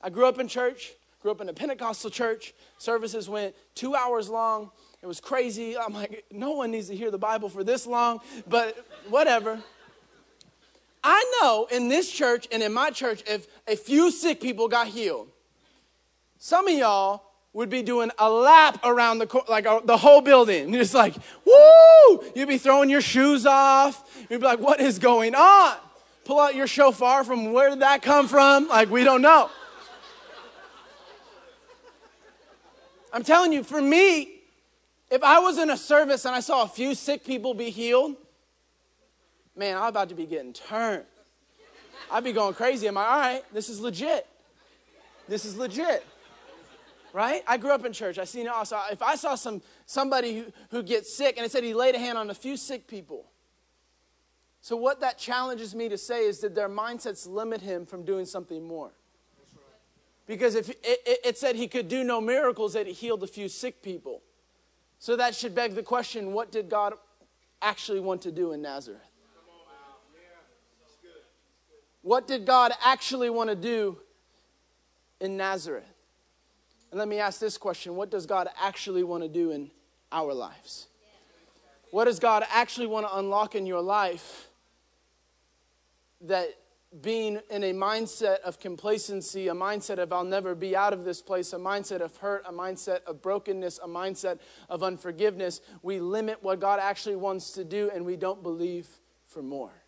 I 0.00 0.10
grew 0.10 0.26
up 0.26 0.40
in 0.40 0.48
church, 0.48 0.92
grew 1.20 1.30
up 1.30 1.40
in 1.40 1.48
a 1.48 1.52
Pentecostal 1.52 2.10
church. 2.10 2.52
Services 2.78 3.28
went 3.28 3.54
two 3.76 3.94
hours 3.94 4.28
long. 4.28 4.72
It 5.02 5.06
was 5.06 5.20
crazy. 5.20 5.76
I'm 5.78 5.92
like, 5.92 6.24
no 6.32 6.50
one 6.52 6.72
needs 6.72 6.88
to 6.88 6.96
hear 6.96 7.12
the 7.12 7.18
Bible 7.18 7.48
for 7.48 7.62
this 7.62 7.86
long, 7.86 8.20
but 8.48 8.86
whatever. 9.08 9.60
I 11.04 11.38
know 11.40 11.66
in 11.70 11.88
this 11.88 12.10
church 12.10 12.46
and 12.52 12.62
in 12.62 12.72
my 12.72 12.90
church, 12.90 13.22
if 13.26 13.46
a 13.66 13.76
few 13.76 14.10
sick 14.10 14.40
people 14.40 14.68
got 14.68 14.86
healed, 14.86 15.28
some 16.38 16.68
of 16.68 16.74
y'all 16.74 17.22
would 17.52 17.68
be 17.68 17.82
doing 17.82 18.10
a 18.18 18.30
lap 18.30 18.78
around 18.84 19.18
the 19.18 19.44
like 19.48 19.66
uh, 19.66 19.80
the 19.84 19.96
whole 19.96 20.20
building. 20.20 20.72
You're 20.72 20.82
just 20.82 20.94
like, 20.94 21.14
woo! 21.44 22.24
You'd 22.34 22.48
be 22.48 22.58
throwing 22.58 22.88
your 22.88 23.00
shoes 23.00 23.44
off. 23.46 24.08
You'd 24.30 24.40
be 24.40 24.46
like, 24.46 24.60
what 24.60 24.80
is 24.80 24.98
going 24.98 25.34
on? 25.34 25.76
Pull 26.24 26.40
out 26.40 26.54
your 26.54 26.66
shofar 26.66 27.24
from 27.24 27.52
where 27.52 27.70
did 27.70 27.80
that 27.80 28.00
come 28.00 28.28
from? 28.28 28.68
Like 28.68 28.90
we 28.90 29.04
don't 29.04 29.22
know. 29.22 29.50
I'm 33.12 33.22
telling 33.22 33.52
you, 33.52 33.62
for 33.62 33.82
me, 33.82 34.40
if 35.10 35.22
I 35.22 35.38
was 35.40 35.58
in 35.58 35.68
a 35.68 35.76
service 35.76 36.24
and 36.24 36.34
I 36.34 36.40
saw 36.40 36.62
a 36.62 36.68
few 36.68 36.94
sick 36.94 37.24
people 37.26 37.52
be 37.52 37.68
healed, 37.68 38.16
man, 39.56 39.76
I'm 39.76 39.88
about 39.88 40.08
to 40.08 40.14
be 40.14 40.26
getting 40.26 40.52
turned. 40.52 41.04
I'd 42.10 42.24
be 42.24 42.32
going 42.32 42.54
crazy. 42.54 42.88
Am 42.88 42.96
I 42.96 43.04
all 43.04 43.18
right? 43.20 43.42
This 43.52 43.68
is 43.68 43.80
legit. 43.80 44.26
This 45.28 45.44
is 45.44 45.56
legit. 45.56 46.04
Right? 47.12 47.42
I 47.46 47.58
grew 47.58 47.72
up 47.72 47.84
in 47.84 47.92
church. 47.92 48.18
I 48.18 48.24
seen 48.24 48.46
it 48.46 48.52
also. 48.52 48.78
If 48.90 49.02
I 49.02 49.16
saw 49.16 49.34
some 49.34 49.62
somebody 49.86 50.38
who, 50.38 50.44
who 50.70 50.82
gets 50.82 51.14
sick 51.14 51.36
and 51.36 51.44
it 51.44 51.52
said 51.52 51.62
he 51.62 51.74
laid 51.74 51.94
a 51.94 51.98
hand 51.98 52.16
on 52.16 52.30
a 52.30 52.34
few 52.34 52.56
sick 52.56 52.86
people, 52.86 53.26
So, 54.62 54.76
what 54.76 55.00
that 55.00 55.18
challenges 55.18 55.74
me 55.74 55.88
to 55.88 55.98
say 55.98 56.26
is 56.26 56.38
did 56.38 56.54
their 56.54 56.68
mindsets 56.68 57.26
limit 57.26 57.60
him 57.60 57.84
from 57.84 58.04
doing 58.04 58.24
something 58.24 58.66
more? 58.66 58.92
Because 60.26 60.54
if 60.54 60.70
it, 60.70 60.78
it, 60.84 61.18
it 61.24 61.38
said 61.38 61.56
he 61.56 61.68
could 61.68 61.88
do 61.88 62.04
no 62.04 62.20
miracles, 62.20 62.72
that 62.74 62.86
he 62.86 62.92
healed 62.92 63.22
a 63.22 63.26
few 63.26 63.48
sick 63.48 63.82
people. 63.82 64.22
So 64.98 65.16
that 65.16 65.34
should 65.34 65.54
beg 65.54 65.74
the 65.74 65.82
question 65.82 66.32
what 66.32 66.52
did 66.52 66.70
God 66.70 66.94
actually 67.60 68.00
want 68.00 68.22
to 68.22 68.32
do 68.32 68.52
in 68.52 68.62
Nazareth? 68.62 69.11
What 72.02 72.26
did 72.26 72.44
God 72.44 72.72
actually 72.84 73.30
want 73.30 73.50
to 73.50 73.56
do 73.56 73.98
in 75.20 75.36
Nazareth? 75.36 75.84
And 76.90 76.98
let 76.98 77.08
me 77.08 77.18
ask 77.18 77.40
this 77.40 77.56
question 77.56 77.96
What 77.96 78.10
does 78.10 78.26
God 78.26 78.48
actually 78.60 79.02
want 79.02 79.22
to 79.22 79.28
do 79.28 79.50
in 79.50 79.70
our 80.10 80.34
lives? 80.34 80.88
What 81.90 82.06
does 82.06 82.18
God 82.18 82.44
actually 82.50 82.86
want 82.86 83.06
to 83.06 83.18
unlock 83.18 83.54
in 83.54 83.66
your 83.66 83.82
life 83.82 84.48
that 86.22 86.48
being 87.00 87.40
in 87.50 87.64
a 87.64 87.72
mindset 87.72 88.40
of 88.40 88.60
complacency, 88.60 89.48
a 89.48 89.54
mindset 89.54 89.98
of 89.98 90.12
I'll 90.12 90.24
never 90.24 90.54
be 90.54 90.76
out 90.76 90.92
of 90.92 91.04
this 91.04 91.22
place, 91.22 91.52
a 91.52 91.56
mindset 91.56 92.00
of 92.00 92.16
hurt, 92.18 92.44
a 92.46 92.52
mindset 92.52 93.02
of 93.04 93.22
brokenness, 93.22 93.78
a 93.82 93.88
mindset 93.88 94.38
of 94.68 94.82
unforgiveness, 94.82 95.60
we 95.82 96.00
limit 96.00 96.42
what 96.42 96.60
God 96.60 96.80
actually 96.80 97.16
wants 97.16 97.52
to 97.52 97.64
do 97.64 97.90
and 97.94 98.04
we 98.04 98.16
don't 98.16 98.42
believe 98.42 98.88
for 99.26 99.42
more. 99.42 99.81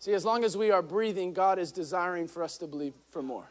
See, 0.00 0.14
as 0.14 0.24
long 0.24 0.44
as 0.44 0.56
we 0.56 0.70
are 0.70 0.80
breathing, 0.80 1.34
God 1.34 1.58
is 1.58 1.70
desiring 1.70 2.26
for 2.26 2.42
us 2.42 2.56
to 2.58 2.66
believe 2.66 2.94
for 3.10 3.22
more. 3.22 3.44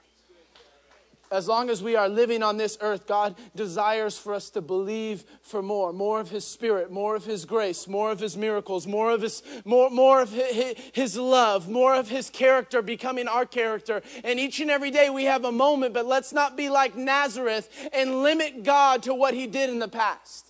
As 1.32 1.48
long 1.48 1.70
as 1.70 1.84
we 1.84 1.96
are 1.96 2.10
living 2.10 2.42
on 2.42 2.58
this 2.58 2.76
earth, 2.82 3.06
God 3.06 3.36
desires 3.56 4.18
for 4.18 4.34
us 4.34 4.50
to 4.50 4.62
believe 4.62 5.24
for 5.44 5.62
more, 5.62 5.94
more 5.94 6.20
of 6.20 6.32
His 6.32 6.48
Spirit, 6.48 6.92
more 6.92 7.16
of 7.16 7.24
His 7.24 7.46
grace, 7.46 7.88
more 7.88 8.10
of 8.10 8.20
His 8.20 8.36
miracles, 8.36 8.88
more 8.88 9.12
of 9.12 9.22
His, 9.22 9.44
more, 9.64 9.92
more 9.92 10.24
of 10.24 10.32
his, 10.32 11.16
love, 11.16 11.70
more 11.70 11.94
of 11.94 12.10
His 12.10 12.32
character 12.32 12.82
becoming 12.82 13.28
our 13.28 13.46
character. 13.46 14.02
And 14.24 14.40
each 14.40 14.60
and 14.60 14.72
every 14.72 14.90
day 14.90 15.12
we 15.12 15.26
have 15.26 15.46
a 15.46 15.52
moment, 15.52 15.94
but 15.94 16.08
let's 16.08 16.34
not 16.34 16.58
be 16.58 16.68
like 16.68 16.96
Nazareth 16.96 17.90
and 17.94 18.24
limit 18.24 18.64
God 18.64 19.04
to 19.04 19.14
what 19.14 19.36
He 19.36 19.46
did 19.46 19.70
in 19.70 19.78
the 19.78 19.88
past. 19.88 20.49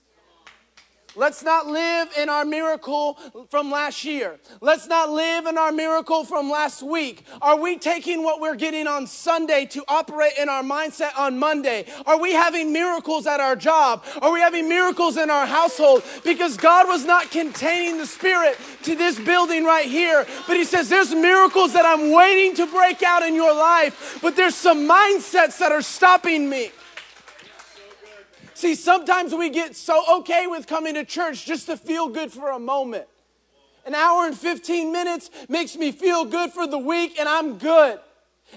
Let's 1.16 1.44
not 1.44 1.66
live 1.68 2.10
in 2.18 2.30
our 2.30 2.46
miracle 2.46 3.16
from 3.50 3.72
last 3.72 4.06
year. 4.06 4.39
Let's 4.62 4.88
not 4.88 5.10
live 5.10 5.48
in 5.48 5.58
our 5.58 5.72
miracle 5.72 6.24
from 6.24 6.51
last 6.51 6.84
week. 6.84 7.25
Are 7.42 7.60
we 7.60 7.78
taking 7.78 8.24
what 8.24 8.39
we're 8.39 8.56
getting 8.56 8.86
on 8.86 9.08
Sunday 9.08 9.66
to 9.68 9.84
operate 9.88 10.34
in 10.39 10.50
our 10.50 10.62
mindset 10.62 11.18
on 11.18 11.39
Monday? 11.39 11.86
Are 12.06 12.20
we 12.20 12.34
having 12.34 12.72
miracles 12.72 13.25
at 13.25 13.39
our 13.39 13.56
job? 13.56 14.04
Are 14.22 14.32
we 14.32 14.39
having 14.39 14.70
miracles 14.70 15.18
in 15.18 15.32
our 15.32 15.48
household? 15.48 16.04
Because 16.24 16.58
God 16.58 16.88
was 16.88 17.06
not 17.06 17.32
containing 17.32 17.98
the 17.98 18.06
Spirit 18.06 18.58
to 18.84 18.96
this 18.96 19.20
building 19.20 19.63
right 19.63 19.88
here, 19.88 20.28
but 20.48 20.58
He 20.58 20.63
says, 20.63 20.89
There's 20.89 21.13
miracles 21.13 21.74
that 21.74 21.86
I'm 21.86 22.12
waiting 22.12 22.56
to 22.56 22.68
break 22.68 23.01
out 23.01 23.24
in 23.24 23.34
your 23.34 23.54
life, 23.54 24.20
but 24.22 24.36
there's 24.36 24.56
some 24.56 24.88
mindsets 24.88 25.58
that 25.58 25.72
are 25.72 25.82
stopping 25.82 26.50
me. 26.50 26.72
See, 28.60 28.75
sometimes 28.75 29.34
we 29.34 29.50
get 29.50 29.74
so 29.74 30.18
okay 30.18 30.46
with 30.46 30.68
coming 30.68 30.96
to 30.96 31.06
church 31.06 31.46
just 31.46 31.68
to 31.68 31.78
feel 31.78 32.10
good 32.10 32.30
for 32.30 32.50
a 32.50 32.60
moment. 32.60 33.06
An 33.86 33.96
hour 33.96 34.25
and 34.25 34.38
15 34.38 34.92
minutes 34.92 35.30
makes 35.48 35.78
me 35.78 35.94
feel 35.94 36.25
good 36.25 36.51
for 36.51 36.68
the 36.68 36.78
week, 36.78 37.18
and 37.18 37.30
I'm 37.30 37.58
good. 37.58 38.01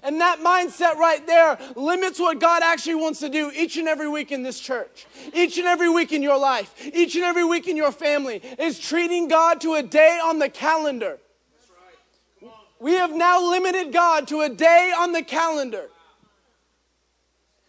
And 0.02 0.20
that 0.20 0.40
mindset 0.40 0.96
right 0.96 1.24
there 1.24 1.56
limits 1.76 2.18
what 2.18 2.40
God 2.40 2.64
actually 2.64 2.96
wants 2.96 3.20
to 3.20 3.28
do 3.28 3.52
each 3.54 3.76
and 3.76 3.86
every 3.86 4.08
week 4.08 4.32
in 4.32 4.42
this 4.42 4.58
church, 4.58 5.06
each 5.32 5.56
and 5.56 5.68
every 5.68 5.88
week 5.88 6.10
in 6.10 6.20
your 6.20 6.36
life, 6.36 6.74
each 6.92 7.14
and 7.14 7.22
every 7.22 7.44
week 7.44 7.68
in 7.68 7.76
your 7.76 7.92
family, 7.92 8.42
is 8.58 8.80
treating 8.80 9.28
God 9.28 9.60
to 9.60 9.74
a 9.74 9.84
day 9.84 10.18
on 10.20 10.40
the 10.40 10.48
calendar. 10.48 11.20
We 12.80 12.94
have 12.94 13.14
now 13.14 13.40
limited 13.48 13.92
God 13.92 14.26
to 14.26 14.40
a 14.40 14.48
day 14.48 14.92
on 14.98 15.12
the 15.12 15.22
calendar. 15.22 15.90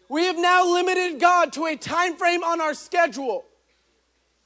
We 0.08 0.24
have 0.26 0.36
now 0.36 0.66
limited 0.72 1.20
God 1.20 1.52
to 1.54 1.66
a 1.66 1.76
time 1.76 2.16
frame 2.16 2.44
on 2.44 2.60
our 2.60 2.74
schedule 2.74 3.44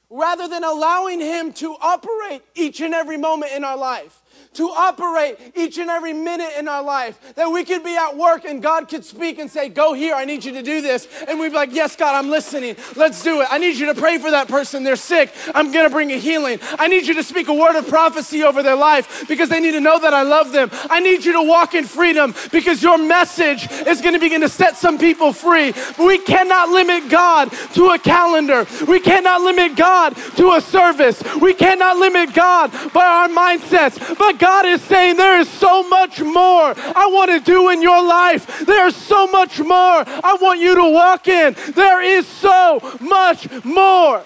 rather 0.09 0.47
than 0.47 0.63
allowing 0.63 1.19
Him 1.19 1.53
to 1.53 1.75
operate 1.81 2.41
each 2.55 2.81
and 2.81 2.93
every 2.93 3.17
moment 3.17 3.51
in 3.51 3.63
our 3.63 3.77
life 3.77 4.21
to 4.53 4.69
operate 4.69 5.37
each 5.55 5.77
and 5.77 5.89
every 5.89 6.13
minute 6.13 6.51
in 6.57 6.67
our 6.67 6.83
life. 6.83 7.35
That 7.35 7.49
we 7.51 7.63
could 7.63 7.83
be 7.83 7.95
at 7.95 8.17
work 8.17 8.45
and 8.45 8.61
God 8.61 8.89
could 8.89 9.05
speak 9.05 9.37
and 9.39 9.49
say, 9.49 9.69
Go 9.69 9.93
here, 9.93 10.15
I 10.15 10.25
need 10.25 10.43
you 10.43 10.51
to 10.53 10.63
do 10.63 10.81
this. 10.81 11.07
And 11.27 11.39
we'd 11.39 11.49
be 11.49 11.55
like, 11.55 11.71
Yes, 11.71 11.95
God, 11.95 12.15
I'm 12.15 12.29
listening. 12.29 12.75
Let's 12.95 13.23
do 13.23 13.41
it. 13.41 13.47
I 13.51 13.59
need 13.59 13.77
you 13.77 13.85
to 13.87 13.95
pray 13.95 14.17
for 14.17 14.31
that 14.31 14.47
person. 14.47 14.83
They're 14.83 14.95
sick. 14.95 15.33
I'm 15.53 15.71
going 15.71 15.85
to 15.85 15.89
bring 15.91 16.11
a 16.11 16.17
healing. 16.17 16.59
I 16.79 16.87
need 16.87 17.05
you 17.05 17.13
to 17.15 17.23
speak 17.23 17.47
a 17.47 17.53
word 17.53 17.77
of 17.77 17.87
prophecy 17.87 18.43
over 18.43 18.63
their 18.63 18.75
life 18.75 19.27
because 19.27 19.49
they 19.49 19.59
need 19.59 19.71
to 19.71 19.79
know 19.79 19.99
that 19.99 20.13
I 20.13 20.23
love 20.23 20.51
them. 20.51 20.69
I 20.89 20.99
need 20.99 21.23
you 21.23 21.33
to 21.33 21.43
walk 21.43 21.75
in 21.75 21.85
freedom 21.85 22.33
because 22.51 22.81
your 22.81 22.97
message 22.97 23.69
is 23.71 24.01
going 24.01 24.13
to 24.13 24.19
begin 24.19 24.41
to 24.41 24.49
set 24.49 24.77
some 24.77 24.97
people 24.97 25.31
free. 25.31 25.71
But 25.71 26.05
we 26.05 26.17
cannot 26.17 26.69
limit 26.69 27.09
God 27.09 27.51
to 27.73 27.89
a 27.89 27.99
calendar. 27.99 28.65
We 28.87 28.99
cannot 28.99 29.41
limit 29.41 29.77
God 29.77 30.15
to 30.37 30.53
a 30.53 30.61
service. 30.61 31.21
We 31.39 31.53
cannot 31.53 31.97
limit 31.97 32.33
God 32.33 32.71
by 32.93 33.05
our 33.05 33.27
mindsets. 33.27 34.17
But 34.17 34.38
God 34.39 34.65
is 34.65 34.81
saying 34.81 35.17
there 35.17 35.39
is 35.39 35.49
so 35.49 35.87
much 35.87 36.21
more 36.21 36.73
I 36.75 37.09
want 37.11 37.29
to 37.31 37.39
do 37.39 37.69
in 37.69 37.81
your 37.81 38.01
life. 38.01 38.65
There's 38.65 38.95
so 38.95 39.27
much 39.27 39.59
more 39.59 40.03
I 40.07 40.37
want 40.41 40.59
you 40.59 40.75
to 40.75 40.89
walk 40.89 41.27
in. 41.27 41.55
There 41.75 42.01
is 42.01 42.25
so 42.25 42.79
much 42.99 43.47
more. 43.63 44.23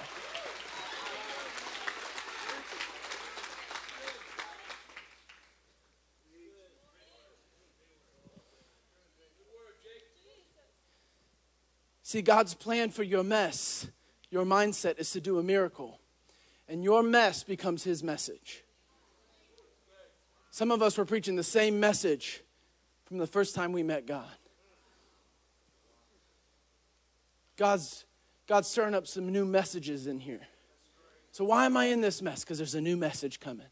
See, 12.04 12.22
God's 12.22 12.54
plan 12.54 12.92
for 12.92 13.02
your 13.02 13.24
mess, 13.24 13.88
your 14.30 14.46
mindset 14.46 15.00
is 15.00 15.10
to 15.14 15.20
do 15.20 15.40
a 15.40 15.44
miracle. 15.44 16.00
And 16.70 16.84
your 16.84 17.02
mess 17.02 17.44
becomes 17.44 17.84
His 17.84 18.04
message. 18.04 18.63
Some 20.54 20.70
of 20.70 20.84
us 20.84 21.00
were 21.00 21.06
preaching 21.06 21.36
the 21.36 21.42
same 21.42 21.80
message 21.80 22.44
from 23.06 23.18
the 23.18 23.26
first 23.26 23.56
time 23.56 23.72
we 23.72 23.82
met 23.82 24.06
God. 24.06 24.30
God's, 27.58 28.06
God's 28.46 28.68
stirring 28.68 28.94
up 28.94 29.08
some 29.08 29.32
new 29.32 29.46
messages 29.46 30.06
in 30.06 30.20
here. 30.20 30.42
So, 31.32 31.44
why 31.44 31.66
am 31.66 31.76
I 31.76 31.86
in 31.86 32.02
this 32.02 32.22
mess? 32.22 32.42
Because 32.42 32.60
there's 32.60 32.76
a 32.76 32.82
new 32.82 32.96
message 32.96 33.40
coming. 33.40 33.66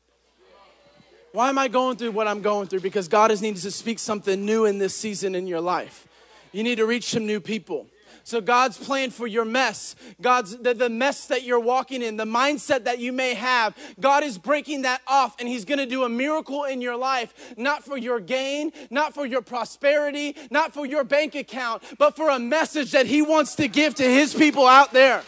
Why 1.34 1.50
am 1.50 1.60
I 1.60 1.68
going 1.68 1.98
through 1.98 2.14
what 2.14 2.28
I'm 2.28 2.42
going 2.42 2.68
through? 2.68 2.80
Because 2.80 3.08
God 3.08 3.30
is 3.30 3.44
needing 3.44 3.62
to 3.62 3.70
speak 3.70 4.00
something 4.00 4.44
new 4.44 4.66
in 4.66 4.80
this 4.80 4.96
season 4.96 5.36
in 5.36 5.46
your 5.46 5.62
life. 5.62 6.08
You 6.52 6.64
need 6.64 6.78
to 6.78 6.88
reach 6.88 7.12
some 7.12 7.28
new 7.28 7.40
people. 7.40 7.91
So 8.24 8.42
God's 8.42 8.78
plan 8.78 9.10
for 9.10 9.28
your 9.28 9.46
mess, 9.46 9.96
God's 10.22 10.58
the, 10.58 10.74
the 10.74 10.90
mess 10.90 11.28
that 11.28 11.44
you're 11.44 11.60
walking 11.60 12.02
in, 12.02 12.18
the 12.18 12.26
mindset 12.26 12.86
that 12.86 13.00
you 13.00 13.12
may 13.12 13.34
have, 13.34 13.76
God 14.00 14.24
is 14.24 14.38
breaking 14.38 14.84
that 14.84 15.02
off 15.08 15.36
and 15.40 15.48
He's 15.48 15.66
gonna 15.66 15.86
do 15.86 16.04
a 16.04 16.10
miracle 16.10 16.66
in 16.66 16.82
your 16.82 16.96
life, 16.96 17.54
not 17.58 17.84
for 17.84 17.98
your 17.98 18.20
gain, 18.20 18.72
not 18.90 19.14
for 19.14 19.26
your 19.26 19.42
prosperity, 19.42 20.36
not 20.50 20.74
for 20.74 20.86
your 20.86 21.04
bank 21.04 21.36
account, 21.36 21.84
but 21.98 22.16
for 22.16 22.30
a 22.30 22.40
message 22.40 22.92
that 22.92 23.06
He 23.06 23.22
wants 23.22 23.56
to 23.56 23.68
give 23.68 23.96
to 23.96 24.04
His 24.04 24.34
people 24.34 24.68
out 24.68 24.94
there. 24.94 25.24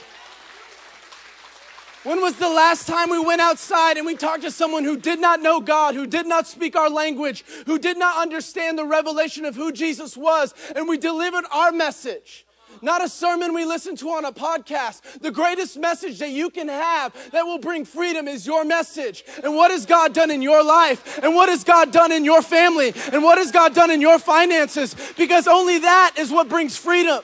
When 2.04 2.20
was 2.20 2.36
the 2.36 2.50
last 2.50 2.86
time 2.86 3.10
we 3.10 3.20
went 3.20 3.40
outside 3.40 3.96
and 3.96 4.06
we 4.06 4.16
talked 4.16 4.44
to 4.44 4.52
someone 4.52 4.84
who 4.84 4.98
did 4.98 5.20
not 5.20 5.42
know 5.42 5.62
God, 5.62 5.96
who 5.96 6.06
did 6.06 6.28
not 6.28 6.48
speak 6.48 6.76
our 6.76 6.90
language, 6.90 7.46
who 7.66 7.80
did 7.80 7.98
not 7.98 8.22
understand 8.22 8.78
the 8.78 8.86
revelation 8.86 9.46
of 9.46 9.56
who 9.56 9.72
Jesus 9.72 10.18
was, 10.18 10.54
and 10.76 10.90
we 10.90 10.98
delivered 10.98 11.46
our 11.50 11.72
message? 11.72 12.46
Not 12.84 13.04
a 13.04 13.10
sermon 13.10 13.54
we 13.54 13.66
listen 13.66 13.96
to 13.98 14.10
on 14.10 14.26
a 14.26 14.32
podcast. 14.32 15.20
The 15.20 15.32
greatest 15.32 15.78
message 15.78 16.20
that 16.20 16.32
you 16.32 16.50
can 16.50 16.68
have 16.68 17.14
that 17.32 17.44
will 17.44 17.60
bring 17.60 17.86
freedom 17.86 18.28
is 18.28 18.46
your 18.46 18.66
message. 18.66 19.24
And 19.44 19.56
what 19.56 19.72
has 19.72 19.86
God 19.86 20.14
done 20.14 20.30
in 20.30 20.42
your 20.42 20.64
life? 20.64 21.20
And 21.24 21.34
what 21.34 21.50
has 21.50 21.64
God 21.64 21.92
done 21.92 22.12
in 22.12 22.26
your 22.26 22.42
family? 22.42 22.94
And 23.12 23.24
what 23.24 23.38
has 23.38 23.52
God 23.52 23.74
done 23.74 23.92
in 23.92 24.02
your 24.02 24.20
finances? 24.20 24.96
Because 25.18 25.48
only 25.48 25.80
that 25.80 26.16
is 26.18 26.32
what 26.32 26.50
brings 26.50 26.78
freedom 26.78 27.24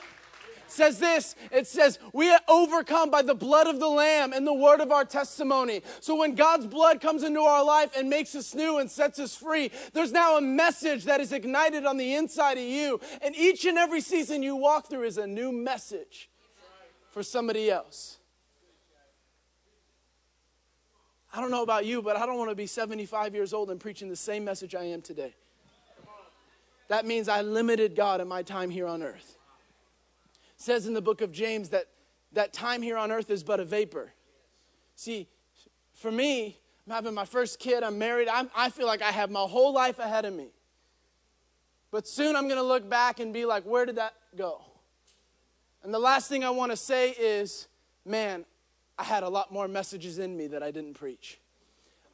says 0.72 0.98
this 0.98 1.34
it 1.50 1.66
says, 1.66 1.98
We 2.12 2.30
are 2.30 2.40
overcome 2.48 3.10
by 3.10 3.22
the 3.22 3.34
blood 3.34 3.66
of 3.66 3.80
the 3.80 3.88
Lamb 3.88 4.32
and 4.32 4.46
the 4.46 4.54
word 4.54 4.80
of 4.80 4.90
our 4.90 5.04
testimony. 5.04 5.82
So 6.00 6.16
when 6.16 6.34
God's 6.34 6.66
blood 6.66 7.00
comes 7.00 7.22
into 7.22 7.40
our 7.40 7.64
life 7.64 7.90
and 7.96 8.08
makes 8.08 8.34
us 8.34 8.54
new 8.54 8.78
and 8.78 8.90
sets 8.90 9.18
us 9.18 9.34
free, 9.34 9.70
there's 9.92 10.12
now 10.12 10.36
a 10.36 10.40
message 10.40 11.04
that 11.04 11.20
is 11.20 11.32
ignited 11.32 11.86
on 11.86 11.96
the 11.96 12.14
inside 12.14 12.58
of 12.58 12.64
you. 12.64 13.00
And 13.22 13.34
each 13.36 13.64
and 13.64 13.78
every 13.78 14.00
season 14.00 14.42
you 14.42 14.56
walk 14.56 14.88
through 14.88 15.04
is 15.04 15.18
a 15.18 15.26
new 15.26 15.52
message 15.52 16.30
for 17.10 17.22
somebody 17.22 17.70
else. 17.70 18.18
I 21.32 21.40
don't 21.40 21.50
know 21.50 21.62
about 21.62 21.86
you, 21.86 22.02
but 22.02 22.16
I 22.16 22.26
don't 22.26 22.38
want 22.38 22.50
to 22.50 22.56
be 22.56 22.66
75 22.66 23.34
years 23.34 23.52
old 23.52 23.70
and 23.70 23.78
preaching 23.78 24.08
the 24.08 24.16
same 24.16 24.44
message 24.44 24.74
I 24.74 24.84
am 24.84 25.00
today. 25.00 25.34
That 26.88 27.06
means 27.06 27.28
I 27.28 27.42
limited 27.42 27.94
God 27.94 28.20
in 28.20 28.26
my 28.26 28.42
time 28.42 28.68
here 28.68 28.88
on 28.88 29.00
earth 29.02 29.36
says 30.60 30.86
in 30.86 30.92
the 30.92 31.00
book 31.00 31.22
of 31.22 31.32
James 31.32 31.70
that, 31.70 31.86
that 32.32 32.52
time 32.52 32.82
here 32.82 32.98
on 32.98 33.10
earth 33.10 33.30
is 33.30 33.42
but 33.42 33.60
a 33.60 33.64
vapor. 33.64 34.12
See, 34.94 35.26
for 35.94 36.12
me, 36.12 36.58
I'm 36.86 36.92
having 36.92 37.14
my 37.14 37.24
first 37.24 37.58
kid. 37.58 37.82
I'm 37.82 37.98
married. 37.98 38.28
I'm, 38.28 38.50
I 38.54 38.68
feel 38.68 38.86
like 38.86 39.00
I 39.00 39.10
have 39.10 39.30
my 39.30 39.40
whole 39.40 39.72
life 39.72 39.98
ahead 39.98 40.26
of 40.26 40.34
me. 40.34 40.48
But 41.90 42.06
soon 42.06 42.36
I'm 42.36 42.46
going 42.46 42.60
to 42.60 42.66
look 42.66 42.88
back 42.88 43.20
and 43.20 43.32
be 43.32 43.46
like, 43.46 43.64
where 43.64 43.86
did 43.86 43.96
that 43.96 44.14
go? 44.36 44.60
And 45.82 45.94
the 45.94 45.98
last 45.98 46.28
thing 46.28 46.44
I 46.44 46.50
want 46.50 46.72
to 46.72 46.76
say 46.76 47.10
is, 47.10 47.66
man, 48.04 48.44
I 48.98 49.04
had 49.04 49.22
a 49.22 49.28
lot 49.28 49.50
more 49.50 49.66
messages 49.66 50.18
in 50.18 50.36
me 50.36 50.46
that 50.48 50.62
I 50.62 50.70
didn't 50.70 50.94
preach. 50.94 51.40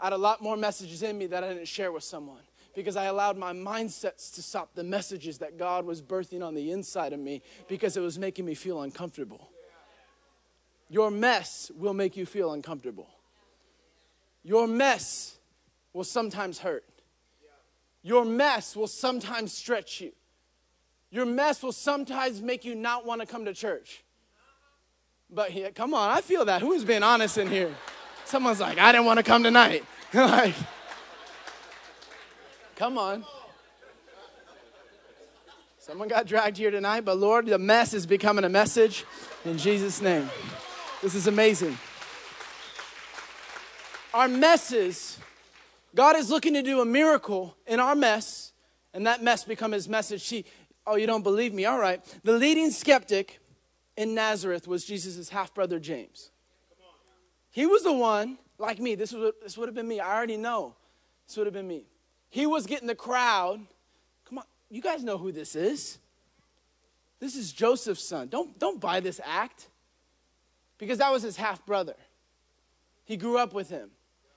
I 0.01 0.05
had 0.05 0.13
a 0.13 0.19
lot 0.19 0.41
more 0.41 0.57
messages 0.57 1.03
in 1.03 1.19
me 1.19 1.27
that 1.27 1.43
I 1.43 1.49
didn't 1.49 1.67
share 1.67 1.91
with 1.91 2.05
someone 2.05 2.43
because 2.77 2.95
I 2.95 3.05
allowed 3.05 3.39
my 3.39 3.55
mindsets 3.55 4.35
to 4.35 4.43
stop 4.43 4.75
the 4.75 4.85
messages 4.85 5.39
that 5.39 5.57
God 5.57 5.87
was 5.87 6.03
birthing 6.03 6.47
on 6.47 6.55
the 6.55 6.71
inside 6.71 7.15
of 7.15 7.19
me 7.19 7.41
because 7.69 7.97
it 7.97 8.01
was 8.01 8.19
making 8.19 8.45
me 8.45 8.55
feel 8.55 8.83
uncomfortable. 8.83 9.49
Your 10.91 11.11
mess 11.11 11.73
will 11.75 11.95
make 11.95 12.19
you 12.19 12.27
feel 12.27 12.53
uncomfortable. 12.53 13.09
Your 14.45 14.69
mess 14.69 15.39
will 15.95 16.05
sometimes 16.05 16.59
hurt. 16.59 16.85
Your 18.03 18.27
mess 18.27 18.77
will 18.77 18.87
sometimes 18.87 19.55
stretch 19.55 20.03
you. 20.03 20.13
Your 21.11 21.25
mess 21.25 21.63
will 21.63 21.73
sometimes 21.73 22.43
make 22.43 22.65
you 22.65 22.75
not 22.75 23.07
want 23.07 23.23
to 23.23 23.27
come 23.27 23.47
to 23.47 23.55
church. 23.55 24.05
But 25.31 25.55
yeah, 25.55 25.71
come 25.71 25.95
on, 25.95 26.11
I 26.11 26.21
feel 26.21 26.45
that. 26.45 26.61
Who's 26.61 26.85
being 26.85 27.03
honest 27.03 27.39
in 27.39 27.49
here? 27.49 27.75
Someone's 28.27 28.61
like, 28.61 28.79
I 28.79 28.93
didn't 28.93 29.07
want 29.07 29.17
to 29.17 29.23
come 29.23 29.43
tonight. 29.43 29.83
like, 30.15 30.55
come 32.77 32.99
on. 32.99 33.25
Someone 35.79 36.09
got 36.09 36.27
dragged 36.27 36.57
here 36.57 36.71
tonight, 36.71 37.05
but 37.05 37.19
Lord, 37.19 37.47
the 37.47 37.59
mess 37.59 37.95
is 37.95 38.07
becoming 38.07 38.45
a 38.45 38.49
message 38.49 39.05
in 39.45 39.59
Jesus' 39.59 40.01
name. 40.01 40.29
This 41.03 41.15
is 41.15 41.27
amazing. 41.27 41.77
Our 44.15 44.29
messes 44.29 45.19
God 45.97 46.15
is 46.17 46.29
looking 46.29 46.53
to 46.53 46.63
do 46.63 46.83
a 46.83 46.85
miracle 46.85 47.57
in 47.67 47.81
our 47.81 47.97
mess, 47.97 48.53
and 48.93 49.07
that 49.07 49.23
mess 49.23 49.45
become 49.45 49.73
his 49.73 49.89
message. 49.89 50.23
See, 50.23 50.45
oh, 50.87 50.97
you 50.97 51.07
don't 51.07 51.23
believe 51.23 51.55
me? 51.55 51.65
All 51.65 51.79
right. 51.79 52.05
The 52.23 52.33
leading 52.33 52.71
skeptic 52.71 53.41
in 53.97 54.15
Nazareth 54.15 54.69
was 54.69 54.85
Jesus' 54.85 55.31
half 55.31 55.55
brother 55.55 55.79
James. 55.79 56.31
He 57.51 57.65
was 57.65 57.83
the 57.83 57.95
one, 57.95 58.37
like 58.59 58.79
me, 58.79 58.95
this, 58.95 59.13
was, 59.13 59.33
this 59.43 59.57
would 59.57 59.69
have 59.69 59.75
been 59.75 59.89
me. 59.89 59.99
I 59.99 60.15
already 60.15 60.37
know. 60.37 60.75
This 61.27 61.39
would 61.39 61.47
have 61.47 61.55
been 61.55 61.67
me. 61.67 61.87
He 62.29 62.47
was 62.47 62.67
getting 62.67 62.89
the 62.89 62.95
crowd. 62.95 63.61
Come 64.29 64.39
on, 64.39 64.45
you 64.71 64.81
guys 64.83 65.03
know 65.03 65.19
who 65.19 65.33
this 65.33 65.57
is. 65.57 65.99
This 67.19 67.35
is 67.37 67.53
Joseph's 67.53 68.05
son. 68.05 68.29
Don't, 68.29 68.59
don't 68.59 68.81
buy 68.81 69.01
this 69.01 69.21
act 69.25 69.69
because 70.79 70.99
that 70.99 71.11
was 71.11 71.23
his 71.23 71.37
half 71.37 71.65
brother. 71.65 71.95
He 73.05 73.17
grew 73.17 73.39
up 73.39 73.55
with 73.55 73.71
him. 73.71 73.91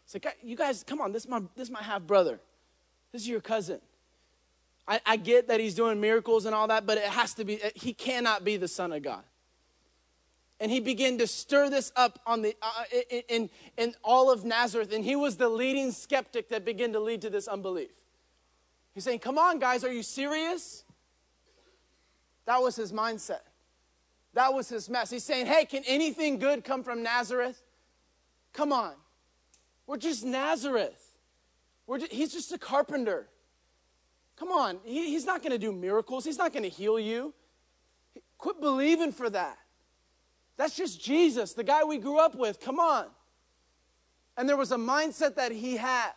It's 0.05 0.13
like, 0.13 0.37
you 0.41 0.55
guys, 0.55 0.83
come 0.83 1.01
on, 1.01 1.11
this 1.11 1.23
is 1.23 1.29
my, 1.29 1.39
this 1.55 1.67
is 1.67 1.71
my 1.71 1.83
half 1.83 2.03
brother. 2.03 2.39
This 3.11 3.23
is 3.23 3.27
your 3.27 3.41
cousin. 3.41 3.79
I, 4.87 5.01
I 5.05 5.17
get 5.17 5.47
that 5.49 5.59
he's 5.59 5.75
doing 5.75 5.99
miracles 5.99 6.45
and 6.45 6.55
all 6.55 6.67
that, 6.67 6.85
but 6.85 6.97
it 6.97 7.03
has 7.03 7.33
to 7.35 7.45
be, 7.45 7.59
he 7.75 7.93
cannot 7.93 8.43
be 8.43 8.57
the 8.57 8.67
Son 8.67 8.91
of 8.91 9.03
God. 9.03 9.23
And 10.59 10.69
he 10.71 10.79
began 10.79 11.17
to 11.19 11.27
stir 11.27 11.69
this 11.69 11.91
up 11.95 12.19
on 12.25 12.41
the, 12.41 12.55
uh, 12.61 12.83
in, 13.09 13.21
in, 13.29 13.49
in 13.77 13.95
all 14.03 14.29
of 14.31 14.43
Nazareth, 14.43 14.91
and 14.93 15.05
he 15.05 15.15
was 15.15 15.37
the 15.37 15.47
leading 15.47 15.91
skeptic 15.91 16.49
that 16.49 16.65
began 16.65 16.91
to 16.93 16.99
lead 16.99 17.21
to 17.21 17.29
this 17.29 17.47
unbelief. 17.47 17.91
He's 18.93 19.05
saying, 19.05 19.19
Come 19.19 19.37
on, 19.37 19.59
guys, 19.59 19.83
are 19.83 19.91
you 19.91 20.03
serious? 20.03 20.83
That 22.45 22.61
was 22.61 22.75
his 22.75 22.91
mindset. 22.91 23.41
That 24.33 24.53
was 24.53 24.67
his 24.67 24.89
mess. 24.89 25.09
He's 25.09 25.23
saying, 25.23 25.45
Hey, 25.45 25.65
can 25.65 25.83
anything 25.87 26.39
good 26.39 26.63
come 26.63 26.83
from 26.83 27.03
Nazareth? 27.03 27.61
Come 28.51 28.73
on. 28.73 28.93
We're 29.87 29.97
just 29.97 30.25
Nazareth. 30.25 31.17
We're 31.87 31.99
just, 31.99 32.11
he's 32.11 32.33
just 32.33 32.51
a 32.51 32.57
carpenter. 32.57 33.27
Come 34.35 34.51
on, 34.51 34.79
he, 34.85 35.09
he's 35.09 35.25
not 35.25 35.41
going 35.41 35.51
to 35.51 35.57
do 35.57 35.71
miracles. 35.71 36.23
He's 36.23 36.37
not 36.37 36.53
going 36.53 36.63
to 36.63 36.69
heal 36.69 36.99
you. 36.99 37.33
Quit 38.37 38.61
believing 38.61 39.11
for 39.11 39.29
that. 39.29 39.57
That's 40.59 40.75
just 40.75 41.01
Jesus, 41.01 41.53
the 41.53 41.63
guy 41.63 41.85
we 41.85 41.97
grew 41.99 42.19
up 42.19 42.35
with. 42.35 42.59
Come 42.59 42.81
on. 42.81 43.05
And 44.35 44.47
there 44.47 44.57
was 44.57 44.73
a 44.73 44.77
mindset 44.77 45.35
that 45.35 45.53
he 45.53 45.77
had. 45.77 46.11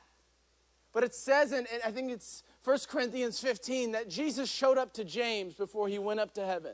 But 0.92 1.04
it 1.04 1.14
says, 1.14 1.52
in, 1.52 1.64
I 1.86 1.92
think 1.92 2.10
it's 2.10 2.42
1 2.64 2.76
Corinthians 2.88 3.38
15, 3.38 3.92
that 3.92 4.10
Jesus 4.10 4.50
showed 4.50 4.78
up 4.78 4.94
to 4.94 5.04
James 5.04 5.54
before 5.54 5.86
he 5.86 6.00
went 6.00 6.18
up 6.18 6.34
to 6.34 6.44
heaven. 6.44 6.72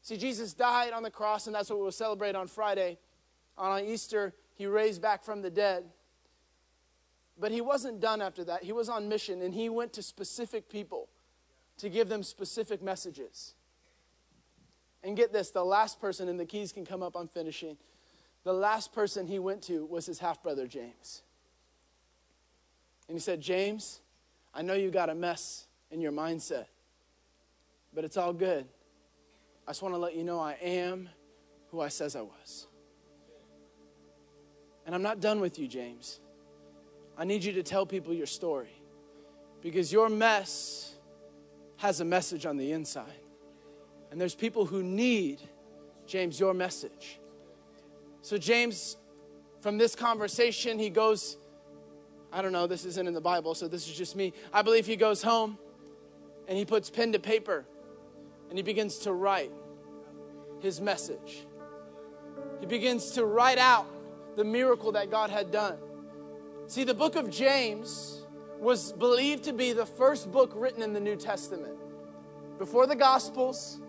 See, 0.00 0.16
Jesus 0.16 0.54
died 0.54 0.94
on 0.94 1.02
the 1.02 1.10
cross, 1.10 1.46
and 1.48 1.54
that's 1.54 1.68
what 1.68 1.78
we'll 1.78 1.92
celebrate 1.92 2.34
on 2.34 2.46
Friday. 2.46 2.96
On 3.58 3.84
Easter, 3.84 4.32
he 4.54 4.64
raised 4.64 5.02
back 5.02 5.24
from 5.24 5.42
the 5.42 5.50
dead. 5.50 5.84
But 7.38 7.52
he 7.52 7.60
wasn't 7.60 8.00
done 8.00 8.22
after 8.22 8.42
that. 8.44 8.64
He 8.64 8.72
was 8.72 8.88
on 8.88 9.06
mission 9.06 9.42
and 9.42 9.52
he 9.52 9.68
went 9.68 9.92
to 9.92 10.02
specific 10.02 10.70
people 10.70 11.10
to 11.76 11.90
give 11.90 12.08
them 12.08 12.22
specific 12.22 12.80
messages. 12.82 13.54
And 15.04 15.16
get 15.16 15.32
this 15.32 15.50
the 15.50 15.64
last 15.64 16.00
person, 16.00 16.28
and 16.28 16.38
the 16.38 16.46
keys 16.46 16.72
can 16.72 16.84
come 16.84 17.02
up, 17.02 17.16
I'm 17.16 17.28
finishing. 17.28 17.76
The 18.44 18.52
last 18.52 18.92
person 18.92 19.26
he 19.26 19.38
went 19.38 19.62
to 19.62 19.84
was 19.84 20.06
his 20.06 20.18
half 20.18 20.42
brother, 20.42 20.66
James. 20.66 21.22
And 23.08 23.16
he 23.16 23.20
said, 23.20 23.40
James, 23.40 24.00
I 24.54 24.62
know 24.62 24.74
you 24.74 24.90
got 24.90 25.10
a 25.10 25.14
mess 25.14 25.66
in 25.90 26.00
your 26.00 26.12
mindset, 26.12 26.66
but 27.94 28.04
it's 28.04 28.16
all 28.16 28.32
good. 28.32 28.66
I 29.66 29.70
just 29.70 29.82
want 29.82 29.94
to 29.94 29.98
let 29.98 30.16
you 30.16 30.24
know 30.24 30.40
I 30.40 30.52
am 30.54 31.08
who 31.70 31.80
I 31.80 31.88
says 31.88 32.16
I 32.16 32.22
was. 32.22 32.66
And 34.86 34.94
I'm 34.94 35.02
not 35.02 35.20
done 35.20 35.40
with 35.40 35.58
you, 35.58 35.68
James. 35.68 36.20
I 37.16 37.24
need 37.24 37.44
you 37.44 37.52
to 37.52 37.62
tell 37.62 37.86
people 37.86 38.12
your 38.12 38.26
story 38.26 38.72
because 39.60 39.92
your 39.92 40.08
mess 40.08 40.94
has 41.76 42.00
a 42.00 42.04
message 42.04 42.46
on 42.46 42.56
the 42.56 42.72
inside. 42.72 43.21
And 44.12 44.20
there's 44.20 44.34
people 44.34 44.66
who 44.66 44.82
need, 44.82 45.40
James, 46.06 46.38
your 46.38 46.52
message. 46.52 47.18
So, 48.20 48.36
James, 48.36 48.98
from 49.62 49.78
this 49.78 49.96
conversation, 49.96 50.78
he 50.78 50.90
goes, 50.90 51.38
I 52.30 52.42
don't 52.42 52.52
know, 52.52 52.66
this 52.66 52.84
isn't 52.84 53.08
in 53.08 53.14
the 53.14 53.22
Bible, 53.22 53.54
so 53.54 53.68
this 53.68 53.88
is 53.88 53.96
just 53.96 54.14
me. 54.14 54.34
I 54.52 54.60
believe 54.60 54.84
he 54.84 54.96
goes 54.96 55.22
home 55.22 55.56
and 56.46 56.58
he 56.58 56.66
puts 56.66 56.90
pen 56.90 57.12
to 57.12 57.18
paper 57.18 57.64
and 58.50 58.58
he 58.58 58.62
begins 58.62 58.98
to 58.98 59.14
write 59.14 59.50
his 60.60 60.78
message. 60.78 61.46
He 62.60 62.66
begins 62.66 63.12
to 63.12 63.24
write 63.24 63.58
out 63.58 63.86
the 64.36 64.44
miracle 64.44 64.92
that 64.92 65.10
God 65.10 65.30
had 65.30 65.50
done. 65.50 65.78
See, 66.66 66.84
the 66.84 66.94
book 66.94 67.16
of 67.16 67.30
James 67.30 68.26
was 68.60 68.92
believed 68.92 69.44
to 69.44 69.54
be 69.54 69.72
the 69.72 69.86
first 69.86 70.30
book 70.30 70.52
written 70.54 70.82
in 70.82 70.92
the 70.92 71.00
New 71.00 71.16
Testament. 71.16 71.78
Before 72.58 72.86
the 72.86 72.94
Gospels, 72.94 73.80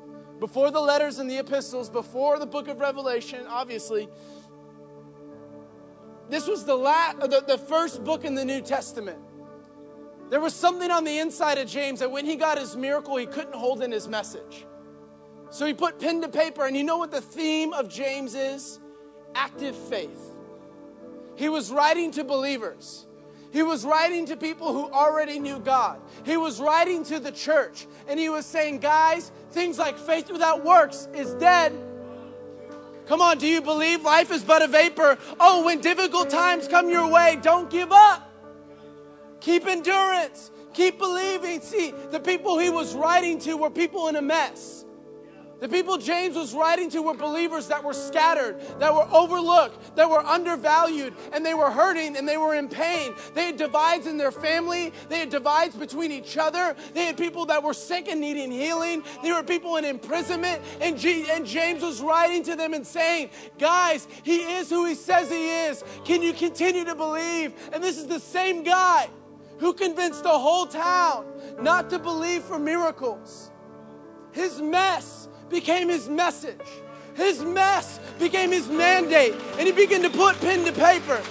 before 0.43 0.71
the 0.71 0.81
letters 0.81 1.19
and 1.19 1.31
the 1.31 1.37
epistles, 1.37 1.89
before 1.89 2.37
the 2.37 2.45
book 2.45 2.67
of 2.67 2.81
Revelation, 2.81 3.47
obviously. 3.47 4.09
This 6.27 6.47
was 6.47 6.65
the, 6.65 6.75
la- 6.75 7.13
the, 7.13 7.45
the 7.47 7.57
first 7.57 8.03
book 8.03 8.25
in 8.25 8.35
the 8.35 8.43
New 8.43 8.59
Testament. 8.59 9.19
There 10.29 10.41
was 10.41 10.53
something 10.53 10.91
on 10.91 11.05
the 11.05 11.17
inside 11.19 11.59
of 11.59 11.69
James 11.69 12.01
that 12.01 12.11
when 12.11 12.25
he 12.25 12.35
got 12.35 12.57
his 12.57 12.75
miracle, 12.75 13.15
he 13.15 13.25
couldn't 13.25 13.55
hold 13.55 13.81
in 13.81 13.89
his 13.89 14.09
message. 14.09 14.65
So 15.49 15.65
he 15.65 15.73
put 15.73 15.97
pen 15.97 16.19
to 16.23 16.27
paper, 16.27 16.65
and 16.65 16.75
you 16.75 16.83
know 16.83 16.97
what 16.97 17.11
the 17.11 17.21
theme 17.21 17.71
of 17.71 17.87
James 17.87 18.35
is? 18.35 18.81
Active 19.35 19.77
faith. 19.77 20.35
He 21.37 21.47
was 21.47 21.71
writing 21.71 22.11
to 22.11 22.25
believers. 22.25 23.07
He 23.53 23.61
was 23.61 23.85
writing 23.85 24.25
to 24.25 24.35
people 24.35 24.73
who 24.73 24.91
already 24.91 25.39
knew 25.39 25.59
God. 25.59 26.01
He 26.25 26.37
was 26.37 26.59
writing 26.59 27.03
to 27.05 27.19
the 27.19 27.31
church. 27.31 27.85
And 28.07 28.19
he 28.19 28.27
was 28.27 28.47
saying, 28.47 28.79
guys, 28.79 29.31
things 29.51 29.77
like 29.77 29.95
faith 29.95 30.31
without 30.31 30.65
works 30.65 31.07
is 31.13 31.35
dead. 31.35 31.71
Come 33.05 33.21
on, 33.21 33.37
do 33.37 33.47
you 33.47 33.61
believe 33.61 34.01
life 34.01 34.31
is 34.31 34.43
but 34.43 34.63
a 34.63 34.67
vapor? 34.67 35.19
Oh, 35.39 35.63
when 35.65 35.81
difficult 35.81 36.31
times 36.31 36.67
come 36.67 36.89
your 36.89 37.07
way, 37.07 37.37
don't 37.43 37.69
give 37.69 37.91
up. 37.91 38.27
Keep 39.39 39.67
endurance. 39.67 40.49
Keep 40.73 40.97
believing. 40.97 41.61
See, 41.61 41.93
the 42.09 42.19
people 42.19 42.57
he 42.57 42.71
was 42.71 42.95
writing 42.95 43.37
to 43.41 43.55
were 43.55 43.69
people 43.69 44.07
in 44.07 44.15
a 44.15 44.21
mess. 44.21 44.83
The 45.63 45.69
people 45.69 45.97
James 45.97 46.35
was 46.35 46.53
writing 46.53 46.89
to 46.89 47.01
were 47.01 47.13
believers 47.13 47.67
that 47.67 47.81
were 47.81 47.93
scattered, 47.93 48.59
that 48.79 48.93
were 48.93 49.07
overlooked, 49.13 49.95
that 49.95 50.09
were 50.09 50.19
undervalued, 50.19 51.13
and 51.31 51.45
they 51.45 51.53
were 51.53 51.71
hurting 51.71 52.17
and 52.17 52.27
they 52.27 52.35
were 52.35 52.53
in 52.53 52.67
pain. 52.67 53.13
They 53.33 53.45
had 53.45 53.55
divides 53.55 54.05
in 54.05 54.17
their 54.17 54.33
family, 54.33 54.91
they 55.07 55.19
had 55.19 55.29
divides 55.29 55.73
between 55.73 56.11
each 56.11 56.37
other. 56.37 56.75
They 56.93 57.05
had 57.05 57.15
people 57.15 57.45
that 57.45 57.63
were 57.63 57.73
sick 57.73 58.09
and 58.09 58.19
needing 58.19 58.51
healing. 58.51 59.05
There 59.23 59.35
were 59.35 59.43
people 59.43 59.77
in 59.77 59.85
imprisonment, 59.85 60.61
and, 60.81 60.99
G- 60.99 61.31
and 61.31 61.45
James 61.45 61.81
was 61.81 62.01
writing 62.01 62.43
to 62.43 62.57
them 62.57 62.73
and 62.73 62.85
saying, 62.85 63.29
Guys, 63.57 64.09
he 64.23 64.39
is 64.39 64.69
who 64.69 64.85
he 64.85 64.95
says 64.95 65.29
he 65.29 65.49
is. 65.49 65.81
Can 66.03 66.21
you 66.21 66.33
continue 66.33 66.83
to 66.83 66.93
believe? 66.93 67.53
And 67.71 67.81
this 67.81 67.97
is 67.97 68.07
the 68.07 68.19
same 68.19 68.63
guy 68.63 69.07
who 69.59 69.73
convinced 69.73 70.23
the 70.23 70.37
whole 70.37 70.65
town 70.65 71.25
not 71.61 71.89
to 71.91 71.99
believe 71.99 72.43
for 72.43 72.59
miracles. 72.59 73.49
His 74.33 74.59
mess 74.59 75.29
became 75.49 75.89
his 75.89 76.09
message. 76.09 76.59
His 77.15 77.43
mess 77.43 77.99
became 78.19 78.51
his 78.51 78.67
mandate. 78.69 79.35
And 79.57 79.67
he 79.67 79.71
began 79.71 80.01
to 80.01 80.09
put 80.09 80.39
pen 80.39 80.65
to 80.65 80.71
paper. 80.71 81.21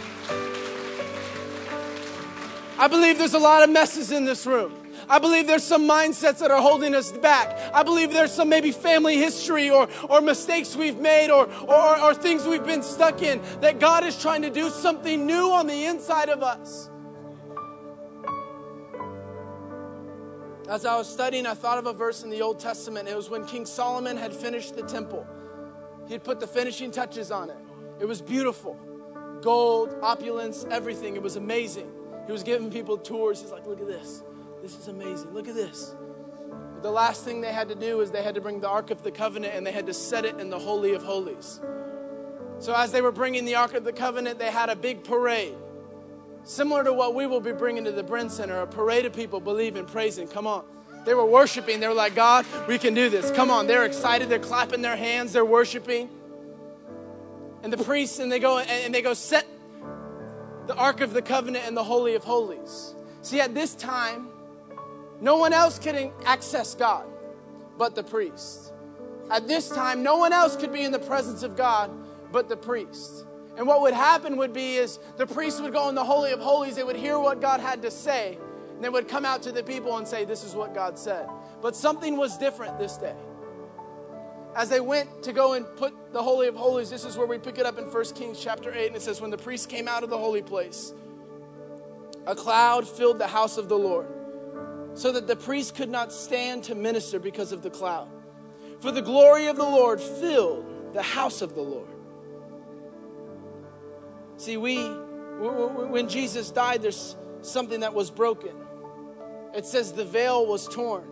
I 2.78 2.88
believe 2.88 3.18
there's 3.18 3.34
a 3.34 3.38
lot 3.38 3.62
of 3.62 3.70
messes 3.70 4.10
in 4.10 4.24
this 4.24 4.46
room. 4.46 4.74
I 5.08 5.18
believe 5.18 5.46
there's 5.46 5.64
some 5.64 5.88
mindsets 5.88 6.38
that 6.38 6.50
are 6.50 6.60
holding 6.60 6.94
us 6.94 7.12
back. 7.12 7.58
I 7.74 7.82
believe 7.82 8.12
there's 8.12 8.32
some 8.32 8.48
maybe 8.48 8.72
family 8.72 9.16
history 9.16 9.68
or, 9.70 9.88
or 10.08 10.20
mistakes 10.20 10.76
we've 10.76 10.98
made 10.98 11.30
or, 11.30 11.48
or, 11.64 12.00
or 12.00 12.14
things 12.14 12.46
we've 12.46 12.64
been 12.64 12.82
stuck 12.82 13.22
in 13.22 13.40
that 13.60 13.78
God 13.78 14.04
is 14.04 14.20
trying 14.20 14.42
to 14.42 14.50
do 14.50 14.70
something 14.70 15.26
new 15.26 15.50
on 15.50 15.66
the 15.66 15.84
inside 15.84 16.28
of 16.28 16.42
us. 16.42 16.88
As 20.72 20.86
I 20.86 20.96
was 20.96 21.06
studying, 21.06 21.44
I 21.44 21.52
thought 21.52 21.76
of 21.76 21.84
a 21.84 21.92
verse 21.92 22.22
in 22.22 22.30
the 22.30 22.40
Old 22.40 22.58
Testament. 22.58 23.06
It 23.06 23.14
was 23.14 23.28
when 23.28 23.44
King 23.44 23.66
Solomon 23.66 24.16
had 24.16 24.32
finished 24.34 24.74
the 24.74 24.82
temple, 24.82 25.26
he 26.06 26.14
had 26.14 26.24
put 26.24 26.40
the 26.40 26.46
finishing 26.46 26.90
touches 26.90 27.30
on 27.30 27.50
it. 27.50 27.58
It 28.00 28.06
was 28.06 28.22
beautiful 28.22 28.78
gold, 29.42 29.94
opulence, 30.02 30.64
everything. 30.70 31.14
It 31.14 31.22
was 31.22 31.36
amazing. 31.36 31.92
He 32.26 32.32
was 32.32 32.42
giving 32.42 32.70
people 32.70 32.96
tours. 32.96 33.42
He's 33.42 33.50
like, 33.50 33.66
look 33.66 33.80
at 33.80 33.86
this. 33.86 34.22
This 34.62 34.78
is 34.78 34.88
amazing. 34.88 35.34
Look 35.34 35.46
at 35.46 35.54
this. 35.54 35.94
But 36.72 36.82
the 36.82 36.90
last 36.90 37.22
thing 37.22 37.42
they 37.42 37.52
had 37.52 37.68
to 37.68 37.74
do 37.74 38.00
is 38.00 38.10
they 38.10 38.22
had 38.22 38.36
to 38.36 38.40
bring 38.40 38.60
the 38.60 38.68
Ark 38.68 38.90
of 38.90 39.02
the 39.02 39.10
Covenant 39.10 39.54
and 39.54 39.66
they 39.66 39.72
had 39.72 39.86
to 39.86 39.92
set 39.92 40.24
it 40.24 40.40
in 40.40 40.48
the 40.48 40.58
Holy 40.58 40.94
of 40.94 41.02
Holies. 41.02 41.60
So 42.60 42.72
as 42.72 42.92
they 42.92 43.02
were 43.02 43.12
bringing 43.12 43.44
the 43.44 43.56
Ark 43.56 43.74
of 43.74 43.84
the 43.84 43.92
Covenant, 43.92 44.38
they 44.38 44.50
had 44.50 44.70
a 44.70 44.76
big 44.76 45.04
parade. 45.04 45.56
Similar 46.52 46.84
to 46.84 46.92
what 46.92 47.14
we 47.14 47.26
will 47.26 47.40
be 47.40 47.52
bringing 47.52 47.84
to 47.84 47.92
the 47.92 48.04
Bren 48.04 48.30
Center, 48.30 48.60
a 48.60 48.66
parade 48.66 49.06
of 49.06 49.14
people 49.14 49.40
believing, 49.40 49.86
praising. 49.86 50.28
Come 50.28 50.46
on. 50.46 50.66
They 51.06 51.14
were 51.14 51.24
worshiping. 51.24 51.80
They 51.80 51.88
were 51.88 51.94
like, 51.94 52.14
God, 52.14 52.44
we 52.68 52.78
can 52.78 52.92
do 52.92 53.08
this. 53.08 53.30
Come 53.30 53.50
on. 53.50 53.66
They're 53.66 53.86
excited. 53.86 54.28
They're 54.28 54.38
clapping 54.38 54.82
their 54.82 54.94
hands. 54.94 55.32
They're 55.32 55.46
worshiping. 55.46 56.10
And 57.62 57.72
the 57.72 57.82
priests, 57.82 58.18
and 58.18 58.30
they 58.30 58.38
go 58.38 58.58
and 58.58 58.94
they 58.94 59.00
go 59.00 59.14
set 59.14 59.46
the 60.66 60.74
Ark 60.74 61.00
of 61.00 61.14
the 61.14 61.22
Covenant 61.22 61.64
and 61.66 61.74
the 61.74 61.84
Holy 61.84 62.16
of 62.16 62.24
Holies. 62.24 62.94
See, 63.22 63.40
at 63.40 63.54
this 63.54 63.74
time, 63.74 64.28
no 65.22 65.38
one 65.38 65.54
else 65.54 65.78
could 65.78 66.12
access 66.26 66.74
God 66.74 67.06
but 67.78 67.94
the 67.94 68.04
priest. 68.04 68.74
At 69.30 69.48
this 69.48 69.70
time, 69.70 70.02
no 70.02 70.18
one 70.18 70.34
else 70.34 70.54
could 70.56 70.72
be 70.72 70.82
in 70.82 70.92
the 70.92 70.98
presence 70.98 71.42
of 71.42 71.56
God 71.56 71.90
but 72.30 72.50
the 72.50 72.58
priest. 72.58 73.24
And 73.56 73.66
what 73.66 73.82
would 73.82 73.94
happen 73.94 74.36
would 74.38 74.52
be 74.52 74.76
is 74.76 74.98
the 75.16 75.26
priest 75.26 75.62
would 75.62 75.72
go 75.72 75.88
in 75.88 75.94
the 75.94 76.04
Holy 76.04 76.32
of 76.32 76.40
Holies, 76.40 76.76
they 76.76 76.84
would 76.84 76.96
hear 76.96 77.18
what 77.18 77.40
God 77.40 77.60
had 77.60 77.82
to 77.82 77.90
say, 77.90 78.38
and 78.74 78.82
they 78.82 78.88
would 78.88 79.08
come 79.08 79.24
out 79.24 79.42
to 79.42 79.52
the 79.52 79.62
people 79.62 79.96
and 79.98 80.08
say, 80.08 80.24
This 80.24 80.42
is 80.42 80.54
what 80.54 80.74
God 80.74 80.98
said. 80.98 81.28
But 81.60 81.76
something 81.76 82.16
was 82.16 82.38
different 82.38 82.78
this 82.78 82.96
day. 82.96 83.14
As 84.54 84.68
they 84.68 84.80
went 84.80 85.22
to 85.22 85.32
go 85.32 85.54
and 85.54 85.66
put 85.76 86.12
the 86.12 86.22
Holy 86.22 86.46
of 86.46 86.54
Holies, 86.54 86.90
this 86.90 87.04
is 87.04 87.16
where 87.16 87.26
we 87.26 87.38
pick 87.38 87.58
it 87.58 87.64
up 87.64 87.78
in 87.78 87.84
1 87.84 88.04
Kings 88.14 88.40
chapter 88.40 88.72
8, 88.72 88.88
and 88.88 88.96
it 88.96 89.02
says, 89.02 89.20
When 89.20 89.30
the 89.30 89.38
priest 89.38 89.68
came 89.68 89.86
out 89.86 90.02
of 90.02 90.10
the 90.10 90.18
holy 90.18 90.42
place, 90.42 90.92
a 92.26 92.34
cloud 92.34 92.88
filled 92.88 93.18
the 93.18 93.26
house 93.26 93.58
of 93.58 93.68
the 93.68 93.78
Lord, 93.78 94.06
so 94.94 95.12
that 95.12 95.26
the 95.26 95.36
priest 95.36 95.74
could 95.74 95.88
not 95.88 96.12
stand 96.12 96.64
to 96.64 96.74
minister 96.74 97.18
because 97.18 97.52
of 97.52 97.62
the 97.62 97.70
cloud. 97.70 98.08
For 98.80 98.90
the 98.90 99.02
glory 99.02 99.46
of 99.46 99.56
the 99.56 99.62
Lord 99.62 100.00
filled 100.00 100.92
the 100.92 101.02
house 101.02 101.40
of 101.40 101.54
the 101.54 101.62
Lord. 101.62 101.91
See, 104.42 104.56
we, 104.56 104.76
when 104.88 106.08
Jesus 106.08 106.50
died, 106.50 106.82
there's 106.82 107.14
something 107.42 107.78
that 107.78 107.94
was 107.94 108.10
broken. 108.10 108.50
It 109.54 109.64
says 109.64 109.92
the 109.92 110.04
veil 110.04 110.44
was 110.48 110.66
torn. 110.66 111.04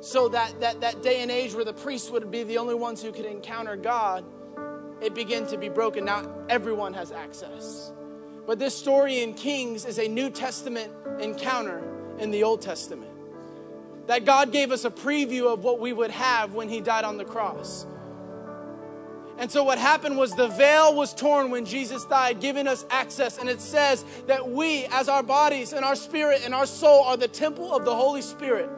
So 0.00 0.28
that, 0.28 0.60
that, 0.60 0.82
that 0.82 1.02
day 1.02 1.22
and 1.22 1.30
age 1.30 1.54
where 1.54 1.64
the 1.64 1.72
priests 1.72 2.10
would 2.10 2.30
be 2.30 2.42
the 2.42 2.58
only 2.58 2.74
ones 2.74 3.02
who 3.02 3.10
could 3.10 3.24
encounter 3.24 3.74
God, 3.74 4.26
it 5.00 5.14
began 5.14 5.46
to 5.46 5.56
be 5.56 5.70
broken. 5.70 6.04
Now 6.04 6.30
everyone 6.50 6.92
has 6.92 7.10
access. 7.10 7.90
But 8.46 8.58
this 8.58 8.76
story 8.76 9.22
in 9.22 9.32
Kings 9.32 9.86
is 9.86 9.98
a 9.98 10.06
New 10.06 10.28
Testament 10.28 10.92
encounter 11.20 11.82
in 12.18 12.30
the 12.32 12.42
Old 12.42 12.60
Testament. 12.60 13.12
That 14.08 14.26
God 14.26 14.52
gave 14.52 14.72
us 14.72 14.84
a 14.84 14.90
preview 14.90 15.50
of 15.50 15.64
what 15.64 15.80
we 15.80 15.94
would 15.94 16.10
have 16.10 16.52
when 16.52 16.68
He 16.68 16.82
died 16.82 17.06
on 17.06 17.16
the 17.16 17.24
cross. 17.24 17.86
And 19.42 19.50
so, 19.50 19.64
what 19.64 19.76
happened 19.76 20.16
was 20.16 20.36
the 20.36 20.46
veil 20.46 20.94
was 20.94 21.12
torn 21.12 21.50
when 21.50 21.64
Jesus 21.64 22.04
died, 22.04 22.38
giving 22.38 22.68
us 22.68 22.86
access. 22.90 23.38
And 23.38 23.48
it 23.48 23.60
says 23.60 24.04
that 24.28 24.48
we, 24.48 24.84
as 24.84 25.08
our 25.08 25.24
bodies 25.24 25.72
and 25.72 25.84
our 25.84 25.96
spirit 25.96 26.42
and 26.44 26.54
our 26.54 26.64
soul, 26.64 27.02
are 27.02 27.16
the 27.16 27.26
temple 27.26 27.74
of 27.74 27.84
the 27.84 27.92
Holy 27.92 28.22
Spirit. 28.22 28.70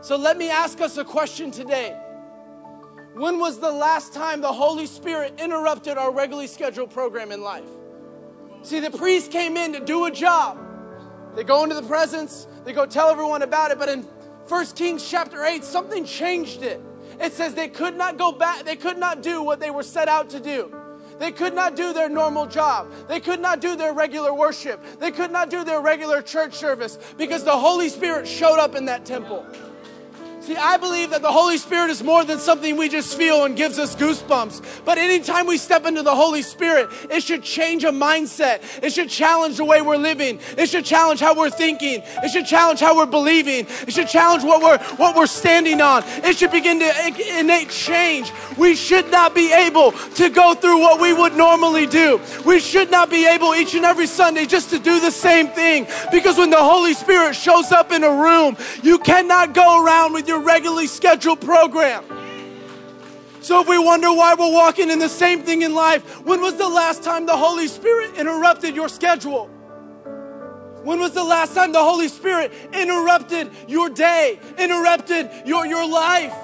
So, 0.00 0.14
let 0.14 0.38
me 0.38 0.48
ask 0.48 0.80
us 0.80 0.96
a 0.96 1.04
question 1.04 1.50
today. 1.50 1.90
When 3.14 3.40
was 3.40 3.58
the 3.58 3.72
last 3.72 4.14
time 4.14 4.42
the 4.42 4.52
Holy 4.52 4.86
Spirit 4.86 5.40
interrupted 5.40 5.98
our 5.98 6.12
regularly 6.12 6.46
scheduled 6.46 6.92
program 6.92 7.32
in 7.32 7.40
life? 7.40 7.68
See, 8.62 8.78
the 8.78 8.92
priest 8.92 9.32
came 9.32 9.56
in 9.56 9.72
to 9.72 9.80
do 9.80 10.04
a 10.04 10.10
job. 10.12 10.56
They 11.34 11.42
go 11.42 11.64
into 11.64 11.74
the 11.74 11.82
presence, 11.82 12.46
they 12.64 12.72
go 12.72 12.86
tell 12.86 13.08
everyone 13.08 13.42
about 13.42 13.72
it, 13.72 13.78
but 13.80 13.88
in 13.88 14.02
1 14.46 14.66
Kings 14.76 15.10
chapter 15.10 15.42
8, 15.42 15.64
something 15.64 16.04
changed 16.04 16.62
it. 16.62 16.80
It 17.20 17.32
says 17.32 17.54
they 17.54 17.68
could 17.68 17.96
not 17.96 18.18
go 18.18 18.32
back, 18.32 18.64
they 18.64 18.76
could 18.76 18.98
not 18.98 19.22
do 19.22 19.42
what 19.42 19.60
they 19.60 19.70
were 19.70 19.82
set 19.82 20.08
out 20.08 20.30
to 20.30 20.40
do. 20.40 20.74
They 21.18 21.32
could 21.32 21.54
not 21.54 21.76
do 21.76 21.92
their 21.92 22.08
normal 22.08 22.46
job. 22.46 22.90
They 23.08 23.20
could 23.20 23.40
not 23.40 23.60
do 23.60 23.74
their 23.74 23.92
regular 23.92 24.34
worship. 24.34 24.84
They 25.00 25.10
could 25.10 25.30
not 25.30 25.48
do 25.48 25.64
their 25.64 25.80
regular 25.80 26.20
church 26.20 26.54
service 26.54 26.98
because 27.16 27.42
the 27.42 27.56
Holy 27.56 27.88
Spirit 27.88 28.28
showed 28.28 28.58
up 28.58 28.74
in 28.74 28.84
that 28.86 29.06
temple. 29.06 29.46
See, 30.46 30.54
I 30.54 30.76
believe 30.76 31.10
that 31.10 31.22
the 31.22 31.32
Holy 31.32 31.58
Spirit 31.58 31.90
is 31.90 32.04
more 32.04 32.22
than 32.22 32.38
something 32.38 32.76
we 32.76 32.88
just 32.88 33.18
feel 33.18 33.46
and 33.46 33.56
gives 33.56 33.80
us 33.80 33.96
goosebumps. 33.96 34.84
But 34.84 34.96
anytime 34.96 35.48
we 35.48 35.58
step 35.58 35.86
into 35.86 36.04
the 36.04 36.14
Holy 36.14 36.42
Spirit, 36.42 36.88
it 37.10 37.24
should 37.24 37.42
change 37.42 37.82
a 37.82 37.90
mindset. 37.90 38.60
It 38.80 38.92
should 38.92 39.10
challenge 39.10 39.56
the 39.56 39.64
way 39.64 39.82
we're 39.82 39.96
living. 39.96 40.38
It 40.56 40.68
should 40.68 40.84
challenge 40.84 41.18
how 41.18 41.34
we're 41.34 41.50
thinking. 41.50 42.00
It 42.22 42.30
should 42.30 42.46
challenge 42.46 42.78
how 42.78 42.96
we're 42.96 43.06
believing. 43.06 43.66
It 43.88 43.92
should 43.92 44.06
challenge 44.06 44.44
what 44.44 44.62
we're 44.62 44.78
what 44.98 45.16
we're 45.16 45.26
standing 45.26 45.80
on. 45.80 46.04
It 46.22 46.36
should 46.36 46.52
begin 46.52 46.78
to 46.78 47.38
innate 47.40 47.70
change. 47.70 48.30
We 48.56 48.76
should 48.76 49.10
not 49.10 49.34
be 49.34 49.52
able 49.52 49.90
to 49.90 50.30
go 50.30 50.54
through 50.54 50.78
what 50.78 51.00
we 51.00 51.12
would 51.12 51.36
normally 51.36 51.86
do. 51.86 52.20
We 52.44 52.60
should 52.60 52.92
not 52.92 53.10
be 53.10 53.26
able 53.26 53.52
each 53.56 53.74
and 53.74 53.84
every 53.84 54.06
Sunday 54.06 54.46
just 54.46 54.70
to 54.70 54.78
do 54.78 55.00
the 55.00 55.10
same 55.10 55.48
thing. 55.48 55.88
Because 56.12 56.38
when 56.38 56.50
the 56.50 56.62
Holy 56.62 56.94
Spirit 56.94 57.34
shows 57.34 57.72
up 57.72 57.90
in 57.90 58.04
a 58.04 58.10
room, 58.10 58.56
you 58.84 59.00
cannot 59.00 59.52
go 59.52 59.84
around 59.84 60.12
with 60.12 60.28
your 60.28 60.35
your 60.36 60.44
regularly 60.44 60.86
scheduled 60.86 61.40
program. 61.40 62.04
So 63.40 63.60
if 63.60 63.68
we 63.68 63.78
wonder 63.78 64.12
why 64.12 64.34
we're 64.34 64.52
walking 64.52 64.90
in 64.90 64.98
the 64.98 65.08
same 65.08 65.42
thing 65.42 65.62
in 65.62 65.74
life, 65.74 66.02
when 66.26 66.40
was 66.40 66.56
the 66.56 66.68
last 66.68 67.02
time 67.02 67.26
the 67.26 67.36
Holy 67.36 67.68
Spirit 67.68 68.16
interrupted 68.16 68.74
your 68.74 68.88
schedule? 68.88 69.46
When 70.82 71.00
was 71.00 71.12
the 71.12 71.24
last 71.24 71.54
time 71.54 71.72
the 71.72 71.82
Holy 71.82 72.08
Spirit 72.08 72.52
interrupted 72.72 73.50
your 73.66 73.88
day, 73.88 74.38
interrupted 74.58 75.30
your, 75.46 75.64
your 75.64 75.88
life? 75.88 76.34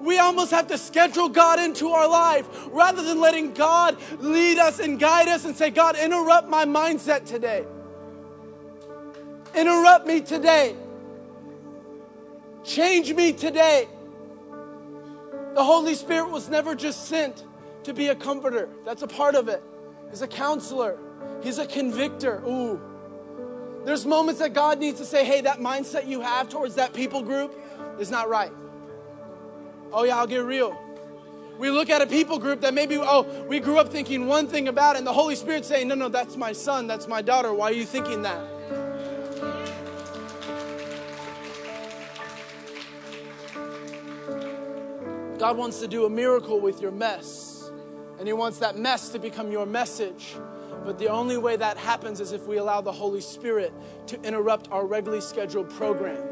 We 0.00 0.18
almost 0.18 0.50
have 0.50 0.66
to 0.68 0.78
schedule 0.78 1.28
God 1.28 1.60
into 1.60 1.90
our 1.90 2.08
life 2.08 2.46
rather 2.70 3.02
than 3.02 3.20
letting 3.20 3.52
God 3.52 3.96
lead 4.18 4.58
us 4.58 4.80
and 4.80 4.98
guide 4.98 5.28
us 5.28 5.44
and 5.44 5.56
say, 5.56 5.70
God, 5.70 5.96
interrupt 5.96 6.48
my 6.48 6.64
mindset 6.64 7.24
today. 7.24 7.64
Interrupt 9.54 10.06
me 10.06 10.20
today. 10.22 10.76
Change 12.66 13.14
me 13.14 13.32
today. 13.32 13.86
The 15.54 15.62
Holy 15.62 15.94
Spirit 15.94 16.30
was 16.30 16.48
never 16.48 16.74
just 16.74 17.06
sent 17.06 17.44
to 17.84 17.94
be 17.94 18.08
a 18.08 18.14
comforter. 18.16 18.68
That's 18.84 19.02
a 19.02 19.06
part 19.06 19.36
of 19.36 19.48
it. 19.48 19.62
He's 20.10 20.20
a 20.20 20.26
counselor. 20.26 20.98
He's 21.44 21.58
a 21.58 21.66
convictor. 21.66 22.42
Ooh. 22.44 22.80
There's 23.84 24.04
moments 24.04 24.40
that 24.40 24.52
God 24.52 24.80
needs 24.80 24.98
to 24.98 25.04
say, 25.04 25.24
hey, 25.24 25.42
that 25.42 25.60
mindset 25.60 26.08
you 26.08 26.20
have 26.20 26.48
towards 26.48 26.74
that 26.74 26.92
people 26.92 27.22
group 27.22 27.56
is 28.00 28.10
not 28.10 28.28
right. 28.28 28.52
Oh, 29.92 30.02
yeah, 30.02 30.16
I'll 30.16 30.26
get 30.26 30.38
real. 30.38 30.76
We 31.58 31.70
look 31.70 31.88
at 31.88 32.02
a 32.02 32.06
people 32.06 32.40
group 32.40 32.62
that 32.62 32.74
maybe, 32.74 32.98
oh, 32.98 33.44
we 33.48 33.60
grew 33.60 33.78
up 33.78 33.90
thinking 33.90 34.26
one 34.26 34.48
thing 34.48 34.66
about 34.66 34.96
it, 34.96 34.98
and 34.98 35.06
the 35.06 35.12
Holy 35.12 35.36
Spirit 35.36 35.64
saying, 35.64 35.86
no, 35.86 35.94
no, 35.94 36.08
that's 36.08 36.36
my 36.36 36.52
son, 36.52 36.88
that's 36.88 37.06
my 37.06 37.22
daughter. 37.22 37.54
Why 37.54 37.70
are 37.70 37.74
you 37.74 37.86
thinking 37.86 38.22
that? 38.22 38.55
God 45.38 45.56
wants 45.56 45.80
to 45.80 45.88
do 45.88 46.06
a 46.06 46.10
miracle 46.10 46.60
with 46.60 46.80
your 46.80 46.90
mess, 46.90 47.70
and 48.18 48.26
He 48.26 48.32
wants 48.32 48.58
that 48.58 48.76
mess 48.78 49.10
to 49.10 49.18
become 49.18 49.52
your 49.52 49.66
message. 49.66 50.36
But 50.84 50.98
the 50.98 51.08
only 51.08 51.36
way 51.36 51.56
that 51.56 51.76
happens 51.76 52.20
is 52.20 52.32
if 52.32 52.46
we 52.46 52.58
allow 52.58 52.80
the 52.80 52.92
Holy 52.92 53.20
Spirit 53.20 53.72
to 54.06 54.20
interrupt 54.22 54.70
our 54.70 54.86
regularly 54.86 55.20
scheduled 55.20 55.68
program. 55.70 56.22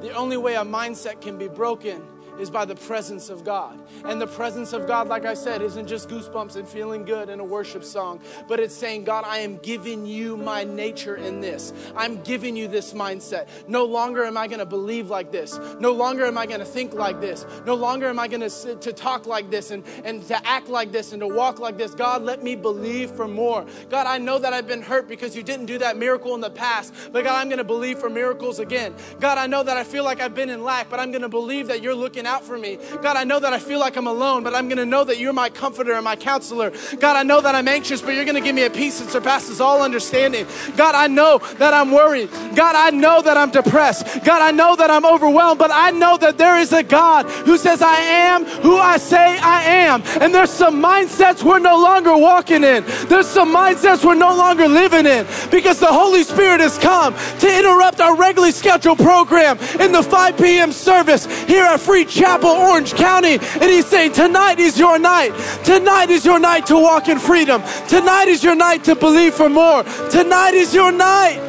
The 0.00 0.12
only 0.14 0.36
way 0.36 0.54
a 0.54 0.64
mindset 0.64 1.20
can 1.20 1.38
be 1.38 1.46
broken 1.46 2.02
is 2.42 2.50
by 2.50 2.64
the 2.64 2.74
presence 2.74 3.30
of 3.30 3.44
God. 3.44 3.78
And 4.04 4.20
the 4.20 4.26
presence 4.26 4.72
of 4.72 4.86
God, 4.86 5.08
like 5.08 5.24
I 5.24 5.34
said, 5.34 5.62
isn't 5.62 5.86
just 5.86 6.08
goosebumps 6.08 6.56
and 6.56 6.68
feeling 6.68 7.04
good 7.04 7.28
in 7.28 7.40
a 7.40 7.44
worship 7.44 7.84
song, 7.84 8.20
but 8.48 8.60
it's 8.60 8.74
saying, 8.74 9.04
God, 9.04 9.24
I 9.26 9.38
am 9.38 9.58
giving 9.58 10.04
you 10.04 10.36
my 10.36 10.64
nature 10.64 11.16
in 11.16 11.40
this. 11.40 11.72
I'm 11.96 12.20
giving 12.22 12.56
you 12.56 12.68
this 12.68 12.92
mindset. 12.92 13.46
No 13.68 13.84
longer 13.84 14.24
am 14.24 14.36
I 14.36 14.48
going 14.48 14.58
to 14.58 14.66
believe 14.66 15.08
like 15.08 15.30
this. 15.30 15.58
No 15.78 15.92
longer 15.92 16.26
am 16.26 16.36
I 16.36 16.46
going 16.46 16.60
to 16.60 16.66
think 16.66 16.92
like 16.94 17.20
this. 17.20 17.46
No 17.64 17.74
longer 17.74 18.08
am 18.08 18.18
I 18.18 18.26
going 18.26 18.48
to, 18.48 18.76
to 18.76 18.92
talk 18.92 19.26
like 19.26 19.50
this 19.50 19.70
and, 19.70 19.84
and 20.04 20.26
to 20.26 20.46
act 20.46 20.68
like 20.68 20.90
this 20.90 21.12
and 21.12 21.20
to 21.20 21.28
walk 21.28 21.60
like 21.60 21.78
this. 21.78 21.94
God, 21.94 22.22
let 22.22 22.42
me 22.42 22.56
believe 22.56 23.10
for 23.12 23.28
more. 23.28 23.64
God, 23.88 24.06
I 24.06 24.18
know 24.18 24.38
that 24.40 24.52
I've 24.52 24.66
been 24.66 24.82
hurt 24.82 25.08
because 25.08 25.36
you 25.36 25.44
didn't 25.44 25.66
do 25.66 25.78
that 25.78 25.96
miracle 25.96 26.34
in 26.34 26.40
the 26.40 26.50
past, 26.50 26.92
but 27.12 27.22
God, 27.22 27.40
I'm 27.40 27.48
going 27.48 27.58
to 27.58 27.64
believe 27.64 27.98
for 27.98 28.10
miracles 28.10 28.58
again. 28.58 28.94
God, 29.20 29.38
I 29.38 29.46
know 29.46 29.62
that 29.62 29.76
I 29.76 29.84
feel 29.84 30.02
like 30.02 30.20
I've 30.20 30.34
been 30.34 30.50
in 30.50 30.64
lack, 30.64 30.90
but 30.90 30.98
I'm 30.98 31.12
going 31.12 31.22
to 31.22 31.28
believe 31.28 31.68
that 31.68 31.82
you're 31.82 31.94
looking 31.94 32.26
out 32.26 32.31
for 32.40 32.56
me. 32.58 32.78
God, 33.02 33.16
I 33.16 33.24
know 33.24 33.38
that 33.40 33.52
I 33.52 33.58
feel 33.58 33.78
like 33.78 33.96
I'm 33.96 34.06
alone, 34.06 34.42
but 34.42 34.54
I'm 34.54 34.68
going 34.68 34.78
to 34.78 34.86
know 34.86 35.04
that 35.04 35.18
you're 35.18 35.32
my 35.32 35.50
comforter 35.50 35.92
and 35.92 36.04
my 36.04 36.16
counselor. 36.16 36.72
God, 36.98 37.16
I 37.16 37.22
know 37.22 37.40
that 37.40 37.54
I'm 37.54 37.68
anxious, 37.68 38.00
but 38.00 38.14
you're 38.14 38.24
going 38.24 38.36
to 38.36 38.40
give 38.40 38.54
me 38.54 38.64
a 38.64 38.70
peace 38.70 39.00
that 39.00 39.10
surpasses 39.10 39.60
all 39.60 39.82
understanding. 39.82 40.46
God, 40.76 40.94
I 40.94 41.06
know 41.06 41.38
that 41.58 41.74
I'm 41.74 41.90
worried. 41.90 42.30
God, 42.54 42.74
I 42.76 42.90
know 42.90 43.22
that 43.22 43.36
I'm 43.36 43.50
depressed. 43.50 44.24
God, 44.24 44.42
I 44.42 44.50
know 44.50 44.76
that 44.76 44.90
I'm 44.90 45.04
overwhelmed, 45.04 45.58
but 45.58 45.70
I 45.72 45.90
know 45.90 46.16
that 46.18 46.38
there 46.38 46.58
is 46.58 46.72
a 46.72 46.82
God 46.82 47.26
who 47.26 47.58
says, 47.58 47.82
I 47.82 47.96
am 47.96 48.44
who 48.44 48.76
I 48.76 48.96
say 48.96 49.38
I 49.38 49.62
am. 49.62 50.02
And 50.20 50.34
there's 50.34 50.50
some 50.50 50.82
mindsets 50.82 51.42
we're 51.42 51.58
no 51.58 51.76
longer 51.80 52.16
walking 52.16 52.64
in. 52.64 52.84
There's 53.08 53.26
some 53.26 53.54
mindsets 53.54 54.04
we're 54.04 54.14
no 54.14 54.36
longer 54.36 54.68
living 54.68 55.06
in 55.06 55.26
because 55.50 55.78
the 55.78 55.86
Holy 55.86 56.22
Spirit 56.24 56.60
has 56.60 56.78
come 56.78 57.14
to 57.40 57.58
interrupt 57.58 58.00
our 58.00 58.16
regularly 58.16 58.52
scheduled 58.52 58.98
program 58.98 59.58
in 59.80 59.92
the 59.92 60.02
5 60.02 60.38
p.m. 60.38 60.72
service 60.72 61.26
here 61.44 61.64
at 61.64 61.80
Free 61.80 62.04
Chapel, 62.12 62.50
Orange 62.50 62.94
County. 62.94 63.38
And 63.38 63.64
He's 63.64 63.86
saying, 63.86 64.12
Tonight 64.12 64.58
is 64.58 64.78
your 64.78 64.98
night. 64.98 65.32
Tonight 65.64 66.10
is 66.10 66.24
your 66.24 66.38
night 66.38 66.66
to 66.66 66.74
walk 66.74 67.08
in 67.08 67.18
freedom. 67.18 67.62
Tonight 67.88 68.28
is 68.28 68.44
your 68.44 68.54
night 68.54 68.84
to 68.84 68.94
believe 68.94 69.34
for 69.34 69.48
more. 69.48 69.82
Tonight 70.10 70.54
is 70.54 70.74
your 70.74 70.92
night 70.92 71.40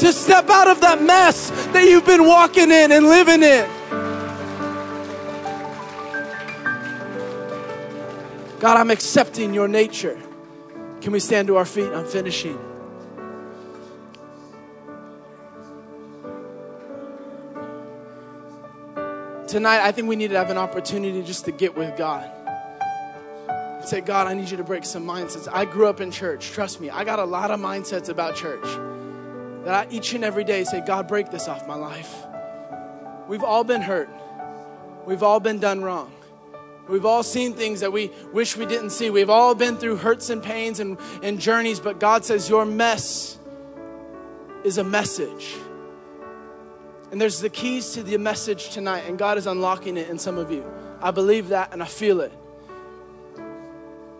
to 0.00 0.12
step 0.12 0.48
out 0.48 0.68
of 0.68 0.80
that 0.80 1.02
mess 1.02 1.50
that 1.72 1.84
you've 1.84 2.06
been 2.06 2.24
walking 2.24 2.70
in 2.70 2.92
and 2.92 3.06
living 3.06 3.42
in. 3.42 3.68
God, 8.60 8.76
I'm 8.76 8.90
accepting 8.90 9.54
your 9.54 9.68
nature. 9.68 10.20
Can 11.00 11.12
we 11.12 11.20
stand 11.20 11.46
to 11.48 11.56
our 11.56 11.64
feet? 11.64 11.90
I'm 11.92 12.06
finishing. 12.06 12.58
Tonight, 19.48 19.80
I 19.80 19.92
think 19.92 20.08
we 20.08 20.16
need 20.16 20.28
to 20.28 20.36
have 20.36 20.50
an 20.50 20.58
opportunity 20.58 21.22
just 21.22 21.46
to 21.46 21.52
get 21.52 21.74
with 21.74 21.96
God. 21.96 22.30
Say, 23.82 24.02
God, 24.02 24.26
I 24.26 24.34
need 24.34 24.50
you 24.50 24.58
to 24.58 24.64
break 24.64 24.84
some 24.84 25.06
mindsets. 25.06 25.48
I 25.50 25.64
grew 25.64 25.86
up 25.86 26.02
in 26.02 26.10
church. 26.10 26.50
Trust 26.50 26.82
me, 26.82 26.90
I 26.90 27.02
got 27.04 27.18
a 27.18 27.24
lot 27.24 27.50
of 27.50 27.58
mindsets 27.58 28.10
about 28.10 28.36
church 28.36 28.66
that 29.64 29.74
I 29.74 29.86
each 29.90 30.12
and 30.12 30.22
every 30.22 30.44
day 30.44 30.64
say, 30.64 30.82
God, 30.86 31.08
break 31.08 31.30
this 31.30 31.48
off 31.48 31.66
my 31.66 31.76
life. 31.76 32.14
We've 33.26 33.42
all 33.42 33.64
been 33.64 33.80
hurt, 33.80 34.10
we've 35.06 35.22
all 35.22 35.40
been 35.40 35.60
done 35.60 35.82
wrong. 35.82 36.12
We've 36.86 37.06
all 37.06 37.22
seen 37.22 37.54
things 37.54 37.80
that 37.80 37.92
we 37.92 38.10
wish 38.32 38.56
we 38.56 38.64
didn't 38.64 38.90
see. 38.90 39.10
We've 39.10 39.28
all 39.28 39.54
been 39.54 39.76
through 39.76 39.96
hurts 39.96 40.30
and 40.30 40.42
pains 40.42 40.80
and, 40.80 40.98
and 41.22 41.38
journeys, 41.38 41.80
but 41.80 42.00
God 42.00 42.24
says 42.24 42.48
your 42.48 42.64
mess 42.64 43.38
is 44.64 44.78
a 44.78 44.84
message. 44.84 45.54
And 47.10 47.20
there's 47.20 47.40
the 47.40 47.48
keys 47.48 47.92
to 47.92 48.02
the 48.02 48.18
message 48.18 48.70
tonight, 48.70 49.04
and 49.06 49.18
God 49.18 49.38
is 49.38 49.46
unlocking 49.46 49.96
it 49.96 50.08
in 50.08 50.18
some 50.18 50.36
of 50.38 50.50
you. 50.50 50.64
I 51.00 51.10
believe 51.10 51.48
that 51.48 51.72
and 51.72 51.82
I 51.82 51.86
feel 51.86 52.20
it. 52.20 52.32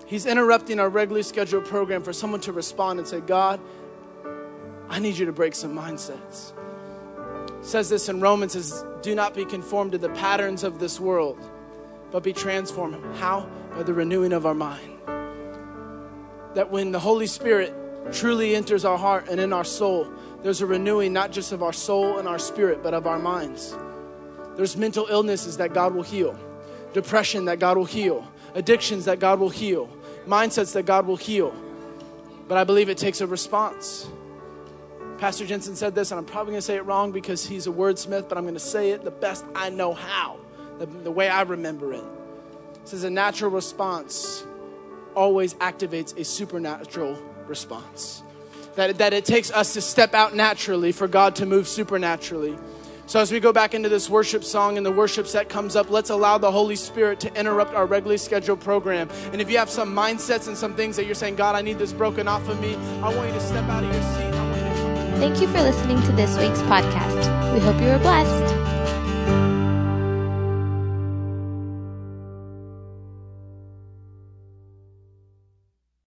He's 0.07 0.25
interrupting 0.25 0.81
our 0.81 0.89
regularly 0.89 1.23
scheduled 1.23 1.67
program 1.67 2.03
for 2.03 2.13
someone 2.13 2.41
to 2.43 2.53
respond 2.53 2.99
and 2.99 3.07
say, 3.07 3.21
God, 3.21 3.61
I 4.89 4.99
need 5.01 5.19
you 5.19 5.27
to 5.27 5.33
break 5.33 5.55
some 5.55 5.77
mindsets. 5.77 6.53
Says 7.61 7.91
this 7.91 8.09
in 8.09 8.21
Romans 8.21 8.53
says, 8.53 8.85
do 9.03 9.15
not 9.15 9.35
be 9.35 9.45
conformed 9.45 9.93
to 9.93 9.99
the 9.99 10.09
patterns 10.11 10.65
of 10.65 10.79
this 10.79 10.99
world 10.99 11.39
but 12.11 12.23
be 12.23 12.33
transformed. 12.33 12.97
How? 13.17 13.49
By 13.75 13.83
the 13.83 13.93
renewing 13.93 14.33
of 14.33 14.47
our 14.47 14.55
mind. 14.55 14.99
That 16.55 16.71
when 16.71 16.93
the 16.93 16.99
Holy 16.99 17.27
Spirit 17.27 17.75
truly 18.13 18.55
enters 18.55 18.85
our 18.85 18.99
heart 18.99 19.29
and 19.29 19.41
in 19.41 19.53
our 19.53 19.65
soul, 19.65 20.09
there's 20.43 20.61
a 20.61 20.67
renewing 20.67 21.13
not 21.13 21.33
just 21.33 21.53
of 21.53 21.63
our 21.63 21.73
soul 21.73 22.19
and 22.19 22.29
our 22.29 22.39
spirit, 22.39 22.83
but 22.83 22.95
of 22.95 23.07
our 23.07 23.19
minds. 23.19 23.77
There's 24.57 24.77
mental 24.77 25.07
illnesses 25.09 25.57
that 25.59 25.75
God 25.75 25.95
will 25.95 26.03
heal, 26.03 26.39
depression 26.93 27.45
that 27.47 27.59
God 27.59 27.77
will 27.77 27.85
heal, 27.85 28.27
addictions 28.55 29.05
that 29.07 29.19
God 29.19 29.41
will 29.41 29.51
heal, 29.51 29.89
mindsets 30.27 30.73
that 30.75 30.87
God 30.87 31.07
will 31.07 31.17
heal. 31.17 31.55
But 32.49 32.59
I 32.59 32.65
believe 32.65 32.89
it 32.89 32.99
takes 32.99 33.21
a 33.21 33.27
response. 33.27 34.09
Pastor 35.19 35.45
Jentezen 35.45 35.75
said 35.75 35.95
this, 35.95 36.13
and 36.13 36.19
I'm 36.19 36.25
probably 36.25 36.53
going 36.53 36.59
to 36.59 36.67
say 36.67 36.77
it 36.77 36.87
wrong 36.87 37.11
because 37.13 37.45
he's 37.45 37.67
a 37.67 37.71
wordsmith, 37.71 38.29
but 38.29 38.39
I'm 38.39 38.45
going 38.45 38.55
to 38.55 38.61
say 38.61 38.91
it 38.91 39.05
the 39.05 39.11
best 39.11 39.45
I 39.55 39.71
know 39.71 39.93
how 39.93 40.39
the, 40.79 40.87
the 40.87 41.11
way 41.11 41.29
I 41.29 41.43
remember 41.43 41.93
it. 41.93 42.05
It 42.83 42.89
says 42.89 43.05
a 43.05 43.11
natural 43.11 43.51
response 43.51 44.47
always 45.15 45.55
activates 45.55 46.17
a 46.17 46.25
supernatural 46.25 47.21
response. 47.49 48.23
That, 48.77 48.99
that 48.99 49.13
it 49.13 49.25
takes 49.25 49.51
us 49.51 49.73
to 49.75 49.81
step 49.81 50.15
out 50.15 50.37
naturally 50.37 50.93
for 50.93 51.09
God 51.09 51.37
to 51.37 51.47
move 51.47 51.67
supernaturally. 51.67 52.57
So, 53.07 53.19
as 53.21 53.33
we 53.33 53.41
go 53.41 53.55
back 53.55 53.73
into 53.73 53.89
this 53.89 54.11
worship 54.11 54.45
song 54.45 54.77
and 54.77 54.85
the 54.85 54.93
worship 54.93 55.27
set 55.27 55.49
comes 55.49 55.77
up, 55.77 55.91
let's 55.91 56.11
allow 56.11 56.37
the 56.37 56.53
Holy 56.53 56.77
Spirit 56.77 57.21
to 57.21 57.35
interrupt 57.41 57.75
our 57.75 57.87
regularly 57.87 58.19
scheduled 58.19 58.61
program. 58.61 59.09
And 59.33 59.41
if 59.41 59.51
you 59.51 59.57
have 59.57 59.71
some 59.71 59.95
mindsets 59.95 60.47
and 60.47 60.55
some 60.55 60.75
things 60.75 60.95
that 60.97 61.07
you're 61.07 61.15
saying, 61.15 61.37
God, 61.37 61.57
I 61.57 61.63
need 61.63 61.79
this 61.79 61.95
broken 61.95 62.29
off 62.29 62.47
of 62.51 62.61
me, 62.61 62.75
I 63.03 63.15
want 63.15 63.29
you 63.29 63.35
to 63.35 63.41
step 63.41 63.65
out 63.71 63.83
of 63.83 63.93
your 63.93 64.03
seat. 64.03 64.39
Thank 65.19 65.41
you 65.41 65.49
for 65.49 65.63
listening 65.63 66.03
to 66.03 66.13
this 66.13 66.37
week's 66.37 66.61
podcast. 66.63 67.55
We 67.55 67.61
hope 67.61 67.81
you 67.81 67.89
were 67.89 67.99
blessed. 67.99 68.98